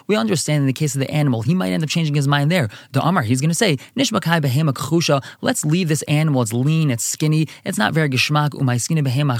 We 0.06 0.16
understand 0.16 0.60
in 0.62 0.66
the 0.66 0.72
case 0.72 0.94
of 0.94 1.00
the 1.00 1.10
animal, 1.10 1.42
he 1.42 1.54
might 1.54 1.72
end 1.72 1.82
up 1.82 1.88
changing 1.88 2.14
his 2.14 2.28
mind 2.28 2.50
there. 2.50 2.68
The 2.92 3.02
Amar, 3.04 3.22
he's 3.22 3.40
going 3.40 3.50
to 3.50 3.54
say, 3.54 3.76
behema 3.96 4.72
kchusha. 4.72 5.24
Let's 5.40 5.64
leave 5.64 5.88
this 5.88 6.02
animal. 6.02 6.42
It's 6.42 6.52
lean, 6.52 6.90
it's 6.90 7.04
skinny, 7.04 7.48
it's 7.64 7.78
not 7.78 7.94
very 7.94 8.08
geshmak. 8.08 8.50
Umaiskina 8.50 9.06
behema. 9.06 9.36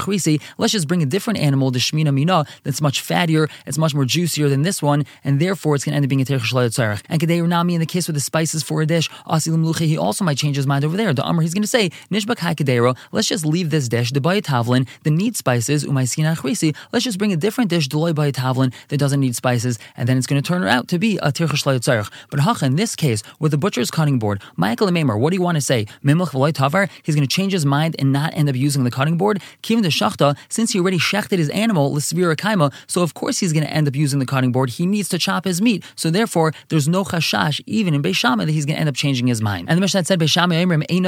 Let's 0.59 0.73
just 0.73 0.89
bring 0.89 1.03
a 1.03 1.07
different 1.07 1.39
animal, 1.39 1.71
the 1.71 1.79
shmina 1.79 2.13
mina, 2.13 2.45
that's 2.63 2.81
much 2.81 3.03
fattier, 3.03 3.51
it's 3.67 3.79
much 3.79 3.95
more 3.95 4.05
juicier 4.05 4.49
than 4.49 4.63
this 4.63 4.83
one, 4.83 5.05
and 5.25 5.41
therefore 5.41 5.75
it's 5.75 5.85
going 5.85 5.93
to 5.93 5.97
end 5.97 6.05
up 6.05 6.09
being 6.09 6.21
a 6.21 6.25
terech 6.25 6.41
tzarech. 6.41 7.03
And 7.09 7.21
kadei 7.21 7.47
nami 7.47 7.75
in 7.75 7.81
the 7.81 7.87
case 7.87 8.07
with 8.07 8.15
the 8.15 8.21
spices 8.21 8.63
for 8.63 8.83
a 8.83 8.87
dish, 8.87 9.11
asilim 9.27 9.65
luche, 9.65 9.87
he 9.87 9.99
also 9.99 10.25
might 10.25 10.39
change 10.39 10.57
his 10.57 10.67
mind 10.67 10.85
over 10.85 10.97
there. 10.97 11.13
The 11.13 11.23
Amr, 11.23 11.43
he's 11.43 11.55
going 11.55 11.63
to 11.63 11.69
say, 11.69 11.91
let's 12.11 13.27
just 13.27 13.45
leave 13.47 13.71
this 13.71 13.89
dish, 13.89 14.13
the 14.13 14.21
bayatavlin, 14.21 14.87
the 15.03 15.11
need 15.11 15.37
spices, 15.37 15.85
umaiskina 15.85 16.37
achrisi. 16.37 16.77
Let's 16.93 17.05
just 17.05 17.19
bring 17.19 17.33
a 17.33 17.37
different 17.37 17.71
dish, 17.71 17.89
deloy 17.89 18.13
bayatavlin, 18.13 18.73
that 18.89 18.99
doesn't 18.99 19.21
need 19.21 19.35
spices, 19.35 19.56
and 19.65 20.09
then 20.09 20.19
it's 20.19 20.27
going 20.27 20.43
to 20.43 20.47
turn 20.47 20.65
out 20.65 20.89
to 20.89 20.99
be 20.99 21.17
a 21.19 21.33
terech 21.33 21.49
tzarech. 21.49 22.11
But 22.31 22.41
hacha, 22.41 22.67
in 22.67 22.77
this 22.77 22.97
case, 22.97 23.23
with 23.41 23.53
the 23.53 23.59
butcher's 23.59 23.91
cutting 23.91 24.19
board, 24.19 24.43
Michael 24.57 24.89
Maimer, 24.89 25.19
what 25.19 25.31
do 25.31 25.37
you 25.37 25.43
want 25.43 25.57
to 25.57 25.61
say? 25.61 25.87
Mimlach 26.05 26.53
tavar, 26.53 26.91
he's 27.03 27.15
going 27.15 27.27
to 27.27 27.33
change 27.33 27.53
his 27.53 27.65
mind 27.65 27.97
and 27.99 28.13
not 28.13 28.35
end 28.35 28.49
up 28.49 28.57
using 28.57 28.85
the 28.85 28.91
cutting 28.91 29.17
board. 29.17 29.41
Kivin 29.63 29.83
the 29.83 29.89
shachta, 29.89 30.37
since 30.49 30.73
he 30.73 30.81
already 30.81 30.99
shechted 30.99 31.39
his 31.39 31.49
animal, 31.51 31.93
l'svira 31.93 32.37
kaima, 32.37 32.73
so 32.87 33.03
of 33.03 33.15
course 33.15 33.39
he's 33.39 33.53
going 33.53 33.65
to 33.65 33.73
end 33.73 33.89
up 33.89 33.95
using 33.95 34.19
the 34.19 34.27
cutting 34.27 34.53
board. 34.53 34.71
He 34.71 34.87
needs 34.87 35.09
to 35.11 35.19
chop 35.19 35.45
his 35.45 35.63
meat. 35.63 35.85
So 35.95 36.11
therefore, 36.11 36.53
there's 36.69 36.89
no 36.89 37.05
chashash, 37.05 37.61
even 37.67 37.95
in 37.95 38.03
Beishama, 38.03 38.47
that 38.47 38.53
he's 38.53 38.67
going 38.67 38.77
to 38.77 38.81
end 38.81 38.89
up 38.89 38.95
changing 38.95 39.27
his 39.27 39.41
mind. 39.41 39.69
And 39.69 39.77
the 39.77 39.81
Mishnah 39.81 40.05
said, 40.05 40.19
Beishama 40.19 40.55
Emrim, 40.55 40.85
Ein 40.91 41.07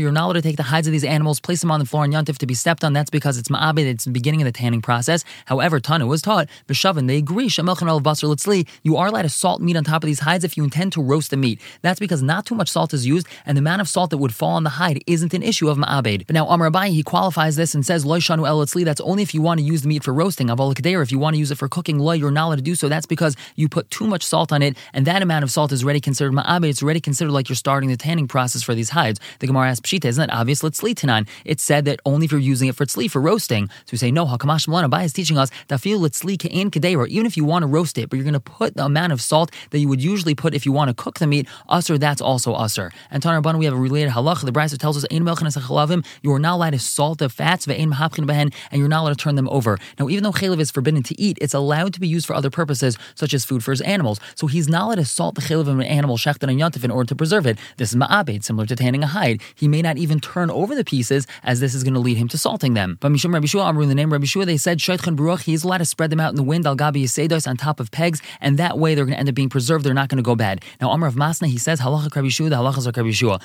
you're 0.00 0.12
not 0.12 0.24
allowed 0.24 0.32
to 0.34 0.42
take 0.42 0.56
the 0.56 0.62
hides 0.62 0.86
of 0.86 0.92
these 0.92 1.04
animals, 1.04 1.40
place 1.40 1.60
them 1.60 1.70
on 1.70 1.80
the 1.80 1.86
floor 1.86 2.04
in 2.04 2.12
Yantif 2.12 2.38
to 2.38 2.46
be 2.46 2.54
stepped 2.54 2.84
on. 2.84 2.92
That's 2.92 3.10
because 3.10 3.38
it's 3.38 3.48
ma'abed, 3.48 3.84
it's 3.84 4.04
the 4.04 4.10
beginning 4.10 4.42
of 4.42 4.46
the 4.46 4.52
tanning 4.52 4.82
process. 4.82 5.24
However, 5.46 5.80
Tanu 5.80 6.06
was 6.06 6.22
taught, 6.22 6.48
Beshavin, 6.66 7.06
they 7.06 7.16
agree, 7.16 7.48
Shemelchan 7.48 7.87
al 7.88 8.00
Basar 8.00 8.32
Litzli, 8.34 8.66
you 8.82 8.96
are 8.96 9.08
allowed 9.08 9.22
to 9.22 9.28
salt 9.28 9.60
meat 9.60 9.76
on 9.76 9.84
top 9.84 10.02
of 10.02 10.06
these 10.06 10.20
hides 10.20 10.44
if 10.44 10.56
you 10.56 10.64
intend 10.64 10.92
to 10.92 11.02
roast 11.02 11.30
the 11.30 11.36
meat. 11.36 11.60
That's 11.82 12.00
because 12.00 12.22
not 12.22 12.46
too 12.46 12.54
much 12.54 12.70
salt 12.70 12.94
is 12.94 13.06
used, 13.06 13.26
and 13.46 13.56
the 13.56 13.60
amount 13.60 13.80
of 13.80 13.88
salt 13.88 14.10
that 14.10 14.18
would 14.18 14.34
fall 14.34 14.50
on 14.50 14.64
the 14.64 14.70
hide 14.70 15.02
isn't 15.06 15.34
an 15.34 15.42
issue 15.42 15.68
of 15.68 15.78
ma'abed. 15.78 16.26
But 16.26 16.34
now 16.34 16.46
Amr 16.46 16.70
Abai, 16.70 16.88
he 16.88 17.02
qualifies 17.02 17.56
this 17.56 17.74
and 17.74 17.84
says, 17.84 18.04
Loy 18.04 18.18
Shanu 18.18 18.46
El 18.46 18.58
that's 18.84 19.00
only 19.00 19.22
if 19.22 19.34
you 19.34 19.40
want 19.40 19.60
to 19.60 19.64
use 19.64 19.82
the 19.82 19.88
meat 19.88 20.04
for 20.04 20.12
roasting. 20.12 20.48
Aval 20.48 21.02
if 21.02 21.12
you 21.12 21.18
want 21.18 21.34
to 21.34 21.38
use 21.38 21.50
it 21.50 21.58
for 21.58 21.68
cooking, 21.68 21.98
loy, 21.98 22.14
you're 22.14 22.30
not 22.30 22.46
allowed 22.46 22.56
to 22.56 22.62
do 22.62 22.74
so. 22.74 22.88
That's 22.88 23.06
because 23.06 23.36
you 23.56 23.68
put 23.68 23.90
too 23.90 24.06
much 24.06 24.22
salt 24.22 24.52
on 24.52 24.62
it, 24.62 24.76
and 24.92 25.06
that 25.06 25.22
amount 25.22 25.44
of 25.44 25.50
salt 25.50 25.72
is 25.72 25.84
already 25.84 26.00
considered 26.00 26.32
ma'abed. 26.32 26.68
It's 26.68 26.82
already 26.82 27.00
considered 27.00 27.32
like 27.32 27.48
you're 27.48 27.56
starting 27.56 27.88
the 27.88 27.96
tanning 27.96 28.28
process 28.28 28.62
for 28.62 28.74
these 28.74 28.90
hides. 28.90 29.20
The 29.38 29.46
Gemara 29.46 29.70
asks, 29.70 29.88
Pshita, 29.88 30.04
isn't 30.06 30.28
that 30.28 30.34
obvious? 30.34 30.58
Sleep 30.58 30.98
tanan. 30.98 31.28
It 31.44 31.60
said 31.60 31.84
that 31.86 32.00
only 32.04 32.26
if 32.26 32.32
you're 32.32 32.40
using 32.40 32.68
it 32.68 32.74
for 32.74 32.84
tzli, 32.84 33.10
for 33.10 33.20
roasting. 33.20 33.68
So 33.68 33.92
we 33.92 33.98
say, 33.98 34.10
no, 34.10 34.26
Hakamash 34.26 34.68
Malana 34.68 34.90
Abai 34.90 35.04
is 35.04 35.12
teaching 35.12 35.38
us, 35.38 35.50
Dafil 35.68 35.98
Litzli 35.98 36.38
Ka'in 36.38 36.70
Kadeira, 36.70 37.08
even 37.08 37.26
if 37.26 37.36
you 37.36 37.44
want 37.44 37.62
to 37.62 37.66
roast 37.66 37.77
it, 37.98 38.10
but 38.10 38.16
you're 38.16 38.24
going 38.24 38.34
to 38.34 38.40
put 38.40 38.76
the 38.76 38.84
amount 38.84 39.12
of 39.12 39.20
salt 39.20 39.50
that 39.70 39.78
you 39.78 39.88
would 39.88 40.02
usually 40.02 40.34
put 40.34 40.54
if 40.54 40.66
you 40.66 40.72
want 40.72 40.88
to 40.88 40.94
cook 40.94 41.18
the 41.18 41.26
meat, 41.26 41.46
usr, 41.70 41.98
that's 41.98 42.20
also 42.20 42.54
usr. 42.54 42.90
And 43.10 43.22
Tanar 43.22 43.42
Bana, 43.42 43.58
we 43.58 43.64
have 43.64 43.74
a 43.74 43.78
related 43.78 44.12
halach. 44.12 44.44
The 44.44 44.52
Brisa 44.52 44.78
tells 44.78 44.96
us, 44.96 45.04
you 45.10 46.32
are 46.32 46.38
not 46.38 46.54
allowed 46.54 46.70
to 46.70 46.78
salt 46.78 47.18
the 47.18 47.28
fats, 47.28 47.66
and 47.66 47.94
you're 48.72 48.88
not 48.88 49.02
allowed 49.02 49.10
to 49.10 49.16
turn 49.16 49.34
them 49.36 49.48
over. 49.50 49.78
Now, 49.98 50.08
even 50.08 50.24
though 50.24 50.32
chaylev 50.32 50.60
is 50.60 50.70
forbidden 50.70 51.02
to 51.04 51.20
eat, 51.20 51.38
it's 51.40 51.54
allowed 51.54 51.94
to 51.94 52.00
be 52.00 52.08
used 52.08 52.26
for 52.26 52.34
other 52.34 52.50
purposes, 52.50 52.96
such 53.14 53.34
as 53.34 53.44
food 53.44 53.62
for 53.62 53.70
his 53.70 53.80
animals. 53.82 54.18
So 54.34 54.46
he's 54.46 54.68
not 54.68 54.82
allowed 54.82 54.96
to 54.96 55.04
salt 55.04 55.34
the 55.34 55.40
chaylev 55.40 55.60
of 55.60 55.68
an 55.68 55.82
animal, 55.82 56.16
shechted 56.16 56.48
and 56.48 56.84
in 56.84 56.90
order 56.90 57.08
to 57.08 57.14
preserve 57.14 57.46
it. 57.46 57.58
This 57.76 57.90
is 57.90 57.96
ma'abed, 57.96 58.42
similar 58.44 58.66
to 58.66 58.76
tanning 58.76 59.02
a 59.02 59.06
hide. 59.06 59.42
He 59.54 59.68
may 59.68 59.82
not 59.82 59.98
even 59.98 60.20
turn 60.20 60.50
over 60.50 60.74
the 60.74 60.84
pieces, 60.84 61.26
as 61.42 61.60
this 61.60 61.74
is 61.74 61.84
going 61.84 61.94
to 61.94 62.00
lead 62.00 62.16
him 62.16 62.28
to 62.28 62.38
salting 62.38 62.74
them. 62.74 62.96
But 63.00 63.12
Mishum 63.12 63.32
Rabbi 63.32 63.46
Shua, 63.46 63.64
Amru, 63.66 63.82
in 63.82 63.88
the 63.88 63.94
name 63.94 64.12
Rabbi 64.12 64.24
Shua, 64.24 64.46
they 64.46 64.56
said, 64.56 64.78
Shaitchan 64.78 65.16
Baruch, 65.16 65.42
he's 65.42 65.64
allowed 65.64 65.78
to 65.78 65.84
spread 65.84 66.10
them 66.10 66.20
out 66.20 66.30
in 66.30 66.36
the 66.36 66.42
wind, 66.42 66.66
al 66.66 66.76
gabi 66.76 67.08
on 67.46 67.56
top 67.56 67.67
of 67.80 67.90
pegs, 67.90 68.22
and 68.40 68.58
that 68.58 68.78
way 68.78 68.94
they're 68.94 69.04
going 69.04 69.14
to 69.14 69.20
end 69.20 69.28
up 69.28 69.34
being 69.34 69.48
preserved, 69.48 69.84
they're 69.84 69.94
not 69.94 70.08
going 70.08 70.16
to 70.16 70.22
go 70.22 70.34
bad. 70.34 70.64
Now, 70.80 70.90
Amr 70.90 71.06
Rav 71.06 71.14
Masna, 71.14 71.46
he 71.46 71.58
says, 71.58 71.80
halacha 71.80 72.14
Rabbi 72.14 72.28
Shua, 72.28 72.48
the 72.48 72.56
halachas 72.56 72.86
are. 72.86 73.38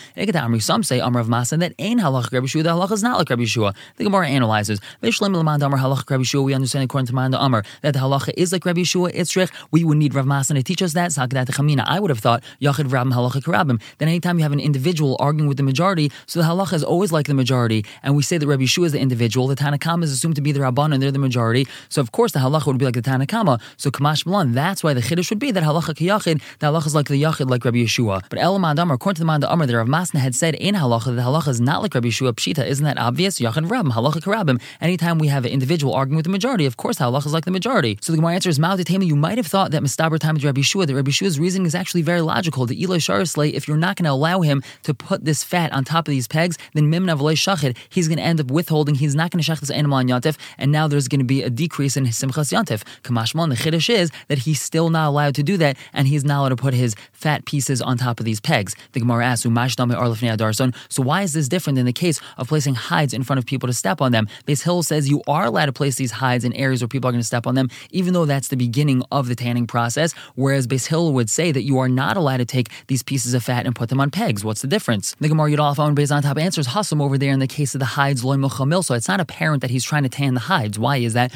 Amri, 0.43 0.61
some 0.61 0.83
say, 0.83 0.99
Amr 0.99 1.19
Rav 1.19 1.27
Masna, 1.27 1.59
that 1.59 1.73
ain't 1.79 2.01
halacha 2.01 2.29
the 2.29 2.93
is 2.93 3.03
not 3.03 3.17
like 3.17 3.29
Rabbi 3.29 3.45
Shua. 3.45 3.73
The 3.97 4.03
Gemara 4.03 4.27
analyzes, 4.27 4.79
Vishlim 5.01 5.35
Amr 5.35 5.77
halacha 5.77 6.25
Shua, 6.25 6.41
we 6.41 6.53
understand 6.53 6.85
according 6.85 7.07
to 7.07 7.13
Manda 7.13 7.37
Amr, 7.37 7.63
that 7.81 7.93
the 7.93 7.99
halacha 7.99 8.33
is 8.37 8.51
like 8.51 8.65
Rabbi 8.65 8.83
Shua, 8.83 9.11
Itzrich, 9.11 9.51
we 9.71 9.83
would 9.83 9.97
need 9.97 10.13
Rav 10.13 10.25
Masna 10.25 10.55
to 10.55 10.63
teach 10.63 10.81
us 10.81 10.93
that, 10.93 11.11
Zakadat 11.11 11.47
Chamina. 11.47 11.83
I 11.87 11.99
would 11.99 12.09
have 12.09 12.19
thought, 12.19 12.43
Yachid 12.61 12.89
Rabim 12.89 13.13
halacha 13.13 13.41
Karabim. 13.41 13.81
Then 13.97 14.07
anytime 14.07 14.37
you 14.37 14.43
have 14.43 14.51
an 14.51 14.59
individual 14.59 15.17
arguing 15.19 15.47
with 15.47 15.57
the 15.57 15.63
majority, 15.63 16.11
so 16.25 16.41
the 16.41 16.45
halacha 16.45 16.73
is 16.73 16.83
always 16.83 17.11
like 17.11 17.27
the 17.27 17.33
majority, 17.33 17.85
and 18.01 18.15
we 18.15 18.23
say 18.23 18.37
that 18.37 18.47
Rabbi 18.47 18.65
Shua 18.65 18.85
is 18.85 18.91
the 18.91 18.99
individual, 18.99 19.47
the 19.47 19.55
Tanakama 19.55 20.03
is 20.03 20.11
assumed 20.11 20.35
to 20.35 20.41
be 20.41 20.51
the 20.51 20.59
Rabban 20.59 20.93
and 20.93 21.01
they're 21.01 21.11
the 21.11 21.19
majority, 21.19 21.67
so 21.89 22.01
of 22.01 22.11
course 22.11 22.31
the 22.31 22.39
halacha 22.39 22.67
would 22.67 22.77
be 22.77 22.85
like 22.85 22.95
the 22.95 23.01
Tanakama. 23.01 23.61
So 23.77 23.89
Kamash 23.89 24.12
Kamash 24.13 24.25
Malan, 24.25 24.51
that's 24.53 24.83
why 24.83 24.93
the 24.93 25.01
Chiddush 25.01 25.29
would 25.31 25.39
be 25.39 25.51
that 25.51 25.63
halacha 25.63 25.95
kiyachid, 25.95 26.41
the 26.59 26.67
halacha 26.67 26.87
is 26.87 26.95
like 26.95 27.07
the 27.07 27.21
yachid, 27.21 27.49
like 27.49 27.65
Rabbi 27.65 27.77
Yeshua. 27.77 28.23
But 28.29 28.39
Elamad 28.39 28.79
Amar, 28.79 28.95
according 28.95 29.15
to 29.15 29.21
the 29.21 29.25
Manda 29.25 29.51
Amar, 29.51 29.65
the 29.65 29.77
Rav 29.77 29.87
Masna 29.87 30.19
had 30.19 30.35
said 30.35 30.55
in 30.55 30.75
halacha 30.75 31.15
that 31.15 31.21
halacha 31.21 31.47
is 31.47 31.59
not 31.59 31.81
like 31.81 31.95
Rabbi 31.95 32.09
Yeshua 32.09 32.33
Pshita. 32.33 32.65
Isn't 32.65 32.85
that 32.85 32.99
obvious? 32.99 33.39
Yachid 33.39 33.67
Rabim, 33.67 33.91
halacha 33.91 34.21
karabim. 34.21 34.61
Anytime 34.81 35.17
we 35.17 35.27
have 35.27 35.45
an 35.45 35.51
individual 35.51 35.93
arguing 35.93 36.17
with 36.17 36.25
the 36.25 36.31
majority, 36.31 36.65
of 36.65 36.77
course 36.77 36.99
halacha 36.99 37.25
is 37.25 37.33
like 37.33 37.45
the 37.45 37.51
majority. 37.51 37.97
So 38.01 38.11
the 38.11 38.17
Gemara 38.17 38.35
answer 38.35 38.49
is 38.49 38.59
Ma'adatema, 38.59 39.05
you 39.05 39.15
might 39.15 39.37
have 39.37 39.47
thought 39.47 39.71
that 39.71 39.81
Mistaber 39.81 40.19
time 40.19 40.37
is 40.37 40.45
Rabbi 40.45 40.61
Yeshua, 40.61 40.85
that 40.85 40.95
Rabbi 40.95 41.09
Yeshua's 41.09 41.39
reasoning 41.39 41.65
is 41.65 41.73
actually 41.73 42.03
very 42.03 42.21
logical. 42.21 42.65
The 42.65 42.81
Eloi 42.83 42.97
Sharisley, 42.97 43.53
if 43.53 43.67
you're 43.67 43.77
not 43.77 43.95
going 43.95 44.05
to 44.05 44.11
allow 44.11 44.41
him 44.41 44.61
to 44.83 44.93
put 44.93 45.25
this 45.25 45.43
fat 45.43 45.71
on 45.73 45.83
top 45.83 46.07
of 46.07 46.11
these 46.11 46.27
pegs, 46.27 46.57
then 46.73 46.91
Mimna 46.91 47.17
V'lei 47.17 47.33
Shachid, 47.33 47.75
he's 47.89 48.07
going 48.07 48.17
to 48.17 48.23
end 48.23 48.39
up 48.39 48.51
withholding, 48.51 48.95
he's 48.95 49.15
not 49.15 49.31
going 49.31 49.41
to 49.41 49.51
shach 49.51 49.59
this 49.59 49.71
animal 49.71 49.97
on 49.97 50.07
Yantif, 50.07 50.37
and 50.57 50.71
now 50.71 50.87
there's 50.87 51.07
going 51.07 51.19
to 51.19 51.25
be 51.25 51.41
a 51.41 51.49
decrease 51.49 51.97
in 51.97 52.05
Simchas 52.05 52.51
Yantif. 52.53 52.83
Kamashmal, 53.03 53.49
the 53.49 53.55
Chiddush 53.55 53.89
is 53.89 54.02
that 54.27 54.39
he's 54.39 54.61
still 54.61 54.89
not 54.89 55.09
allowed 55.09 55.35
to 55.35 55.43
do 55.43 55.57
that, 55.57 55.77
and 55.93 56.07
he's 56.07 56.23
not 56.23 56.39
allowed 56.39 56.49
to 56.49 56.55
put 56.55 56.73
his 56.73 56.95
fat 57.11 57.45
pieces 57.45 57.81
on 57.81 57.97
top 57.97 58.19
of 58.19 58.25
these 58.25 58.39
pegs. 58.39 58.75
The 58.93 58.99
Gemara 58.99 59.25
asks, 59.25 59.43
so 59.43 61.03
why 61.03 61.21
is 61.21 61.33
this 61.33 61.47
different 61.47 61.75
than 61.75 61.85
the 61.85 61.93
case 61.93 62.19
of 62.37 62.47
placing 62.47 62.75
hides 62.75 63.13
in 63.13 63.23
front 63.23 63.39
of 63.39 63.45
people 63.45 63.67
to 63.67 63.73
step 63.73 64.01
on 64.01 64.11
them? 64.11 64.27
Beis 64.47 64.63
Hill 64.63 64.83
says 64.83 65.09
you 65.09 65.21
are 65.27 65.45
allowed 65.45 65.65
to 65.67 65.73
place 65.73 65.95
these 65.95 66.11
hides 66.11 66.43
in 66.43 66.53
areas 66.53 66.81
where 66.81 66.87
people 66.87 67.09
are 67.09 67.11
going 67.11 67.21
to 67.21 67.25
step 67.27 67.47
on 67.47 67.55
them, 67.55 67.69
even 67.91 68.13
though 68.13 68.25
that's 68.25 68.47
the 68.47 68.57
beginning 68.57 69.03
of 69.11 69.27
the 69.27 69.35
tanning 69.35 69.67
process, 69.67 70.13
whereas 70.35 70.67
Beis 70.67 70.87
Hill 70.87 71.13
would 71.13 71.29
say 71.29 71.51
that 71.51 71.63
you 71.63 71.79
are 71.79 71.89
not 71.89 72.17
allowed 72.17 72.37
to 72.37 72.45
take 72.45 72.69
these 72.87 73.03
pieces 73.03 73.33
of 73.33 73.43
fat 73.43 73.65
and 73.65 73.75
put 73.75 73.89
them 73.89 73.99
on 73.99 74.11
pegs. 74.11 74.43
What's 74.43 74.61
the 74.61 74.67
difference? 74.67 75.15
The 75.19 75.29
Gemara 75.29 75.51
Yudal 75.51 75.79
on 75.79 75.95
Beis 75.95 76.15
on 76.15 76.21
top 76.21 76.37
answers 76.37 76.67
Hassam 76.67 77.01
over 77.01 77.17
there 77.17 77.31
in 77.31 77.39
the 77.39 77.47
case 77.47 77.73
of 77.75 77.79
the 77.79 77.85
hides 77.85 78.23
loy 78.23 78.33
so 78.81 78.93
it's 78.93 79.07
not 79.07 79.19
apparent 79.19 79.61
that 79.61 79.69
he's 79.69 79.83
trying 79.83 80.03
to 80.03 80.09
tan 80.09 80.33
the 80.33 80.39
hides. 80.39 80.77
Why 80.79 80.97
is 80.97 81.13
that? 81.13 81.31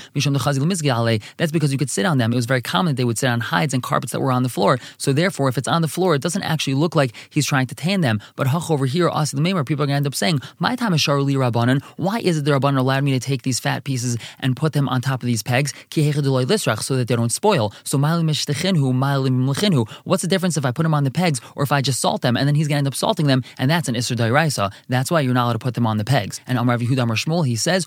That's 1.37 1.51
because 1.51 1.71
you 1.71 1.77
could 1.77 1.89
sit 1.89 2.05
on 2.05 2.17
them. 2.17 2.33
It 2.33 2.35
was 2.35 2.45
very 2.45 2.56
common 2.61 2.93
that 2.93 2.97
they 2.97 3.05
would 3.05 3.17
sit 3.17 3.29
on 3.29 3.39
hides 3.39 3.73
and 3.73 3.83
carpets 3.83 4.11
that 4.11 4.19
were 4.19 4.31
on 4.31 4.43
the 4.43 4.49
floor. 4.49 4.77
So 4.97 5.13
therefore, 5.13 5.49
if 5.49 5.57
it's 5.57 5.67
on 5.67 5.81
the 5.81 5.87
floor, 5.87 6.15
it 6.15 6.21
doesn't 6.21 6.43
actually 6.43 6.75
look 6.75 6.95
like 6.95 7.13
he's 7.29 7.45
trying 7.45 7.67
to 7.67 7.75
tan 7.75 8.01
them. 8.01 8.21
But 8.35 8.47
hach 8.47 8.69
over 8.69 8.85
here, 8.85 9.09
also 9.09 9.37
the 9.37 9.53
where 9.53 9.63
people 9.63 9.83
are 9.83 9.87
going 9.87 9.95
to 9.95 9.97
end 9.97 10.07
up 10.07 10.15
saying, 10.15 10.41
"My 10.59 10.75
time 10.75 10.93
is 10.93 11.01
sharuli 11.01 11.35
rabbanon. 11.35 11.81
Why 11.97 12.19
is 12.19 12.37
it 12.37 12.45
the 12.45 12.51
rabbanon 12.51 12.77
allowed 12.77 13.03
me 13.03 13.11
to 13.11 13.19
take 13.19 13.43
these 13.43 13.59
fat 13.59 13.83
pieces 13.83 14.17
and 14.39 14.55
put 14.55 14.73
them 14.73 14.89
on 14.89 15.01
top 15.01 15.21
of 15.23 15.27
these 15.27 15.43
pegs 15.43 15.73
so 15.93 16.95
that 16.97 17.07
they 17.07 17.15
don't 17.15 17.31
spoil? 17.31 17.73
So 17.83 17.97
what's 20.03 20.21
the 20.21 20.27
difference 20.27 20.57
if 20.57 20.65
I 20.65 20.71
put 20.71 20.83
them 20.83 20.93
on 20.93 21.03
the 21.03 21.11
pegs 21.11 21.41
or 21.55 21.63
if 21.63 21.71
I 21.71 21.81
just 21.81 21.99
salt 21.99 22.21
them 22.21 22.37
and 22.37 22.47
then 22.47 22.55
he's 22.55 22.67
going 22.67 22.75
to 22.75 22.79
end 22.79 22.87
up 22.87 22.95
salting 22.95 23.27
them 23.27 23.43
and 23.57 23.69
that's 23.69 23.87
an 23.87 23.95
isser 23.95 24.15
dairaisa. 24.15 24.71
That's 24.87 25.09
why 25.11 25.21
you're 25.21 25.33
not 25.33 25.45
allowed 25.45 25.53
to 25.53 25.59
put 25.59 25.73
them 25.75 25.87
on 25.87 25.97
the 25.97 26.05
pegs. 26.05 26.39
And 26.47 26.57
Amar 26.57 26.77
Yehuda 26.77 27.03
Amar 27.03 27.15
Shmuel, 27.15 27.45
he 27.45 27.55
says, 27.55 27.85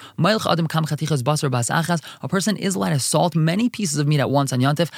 a 2.22 2.28
person 2.28 2.56
is 2.56 2.74
allowed 2.74 2.90
to 2.90 2.98
salt 2.98 3.34
many 3.36 3.68
pieces 3.68 3.98
of 3.98 4.06
meat 4.06 4.20
at 4.20 4.30
once 4.30 4.52
on 4.52 4.59
Yantif, 4.60 4.90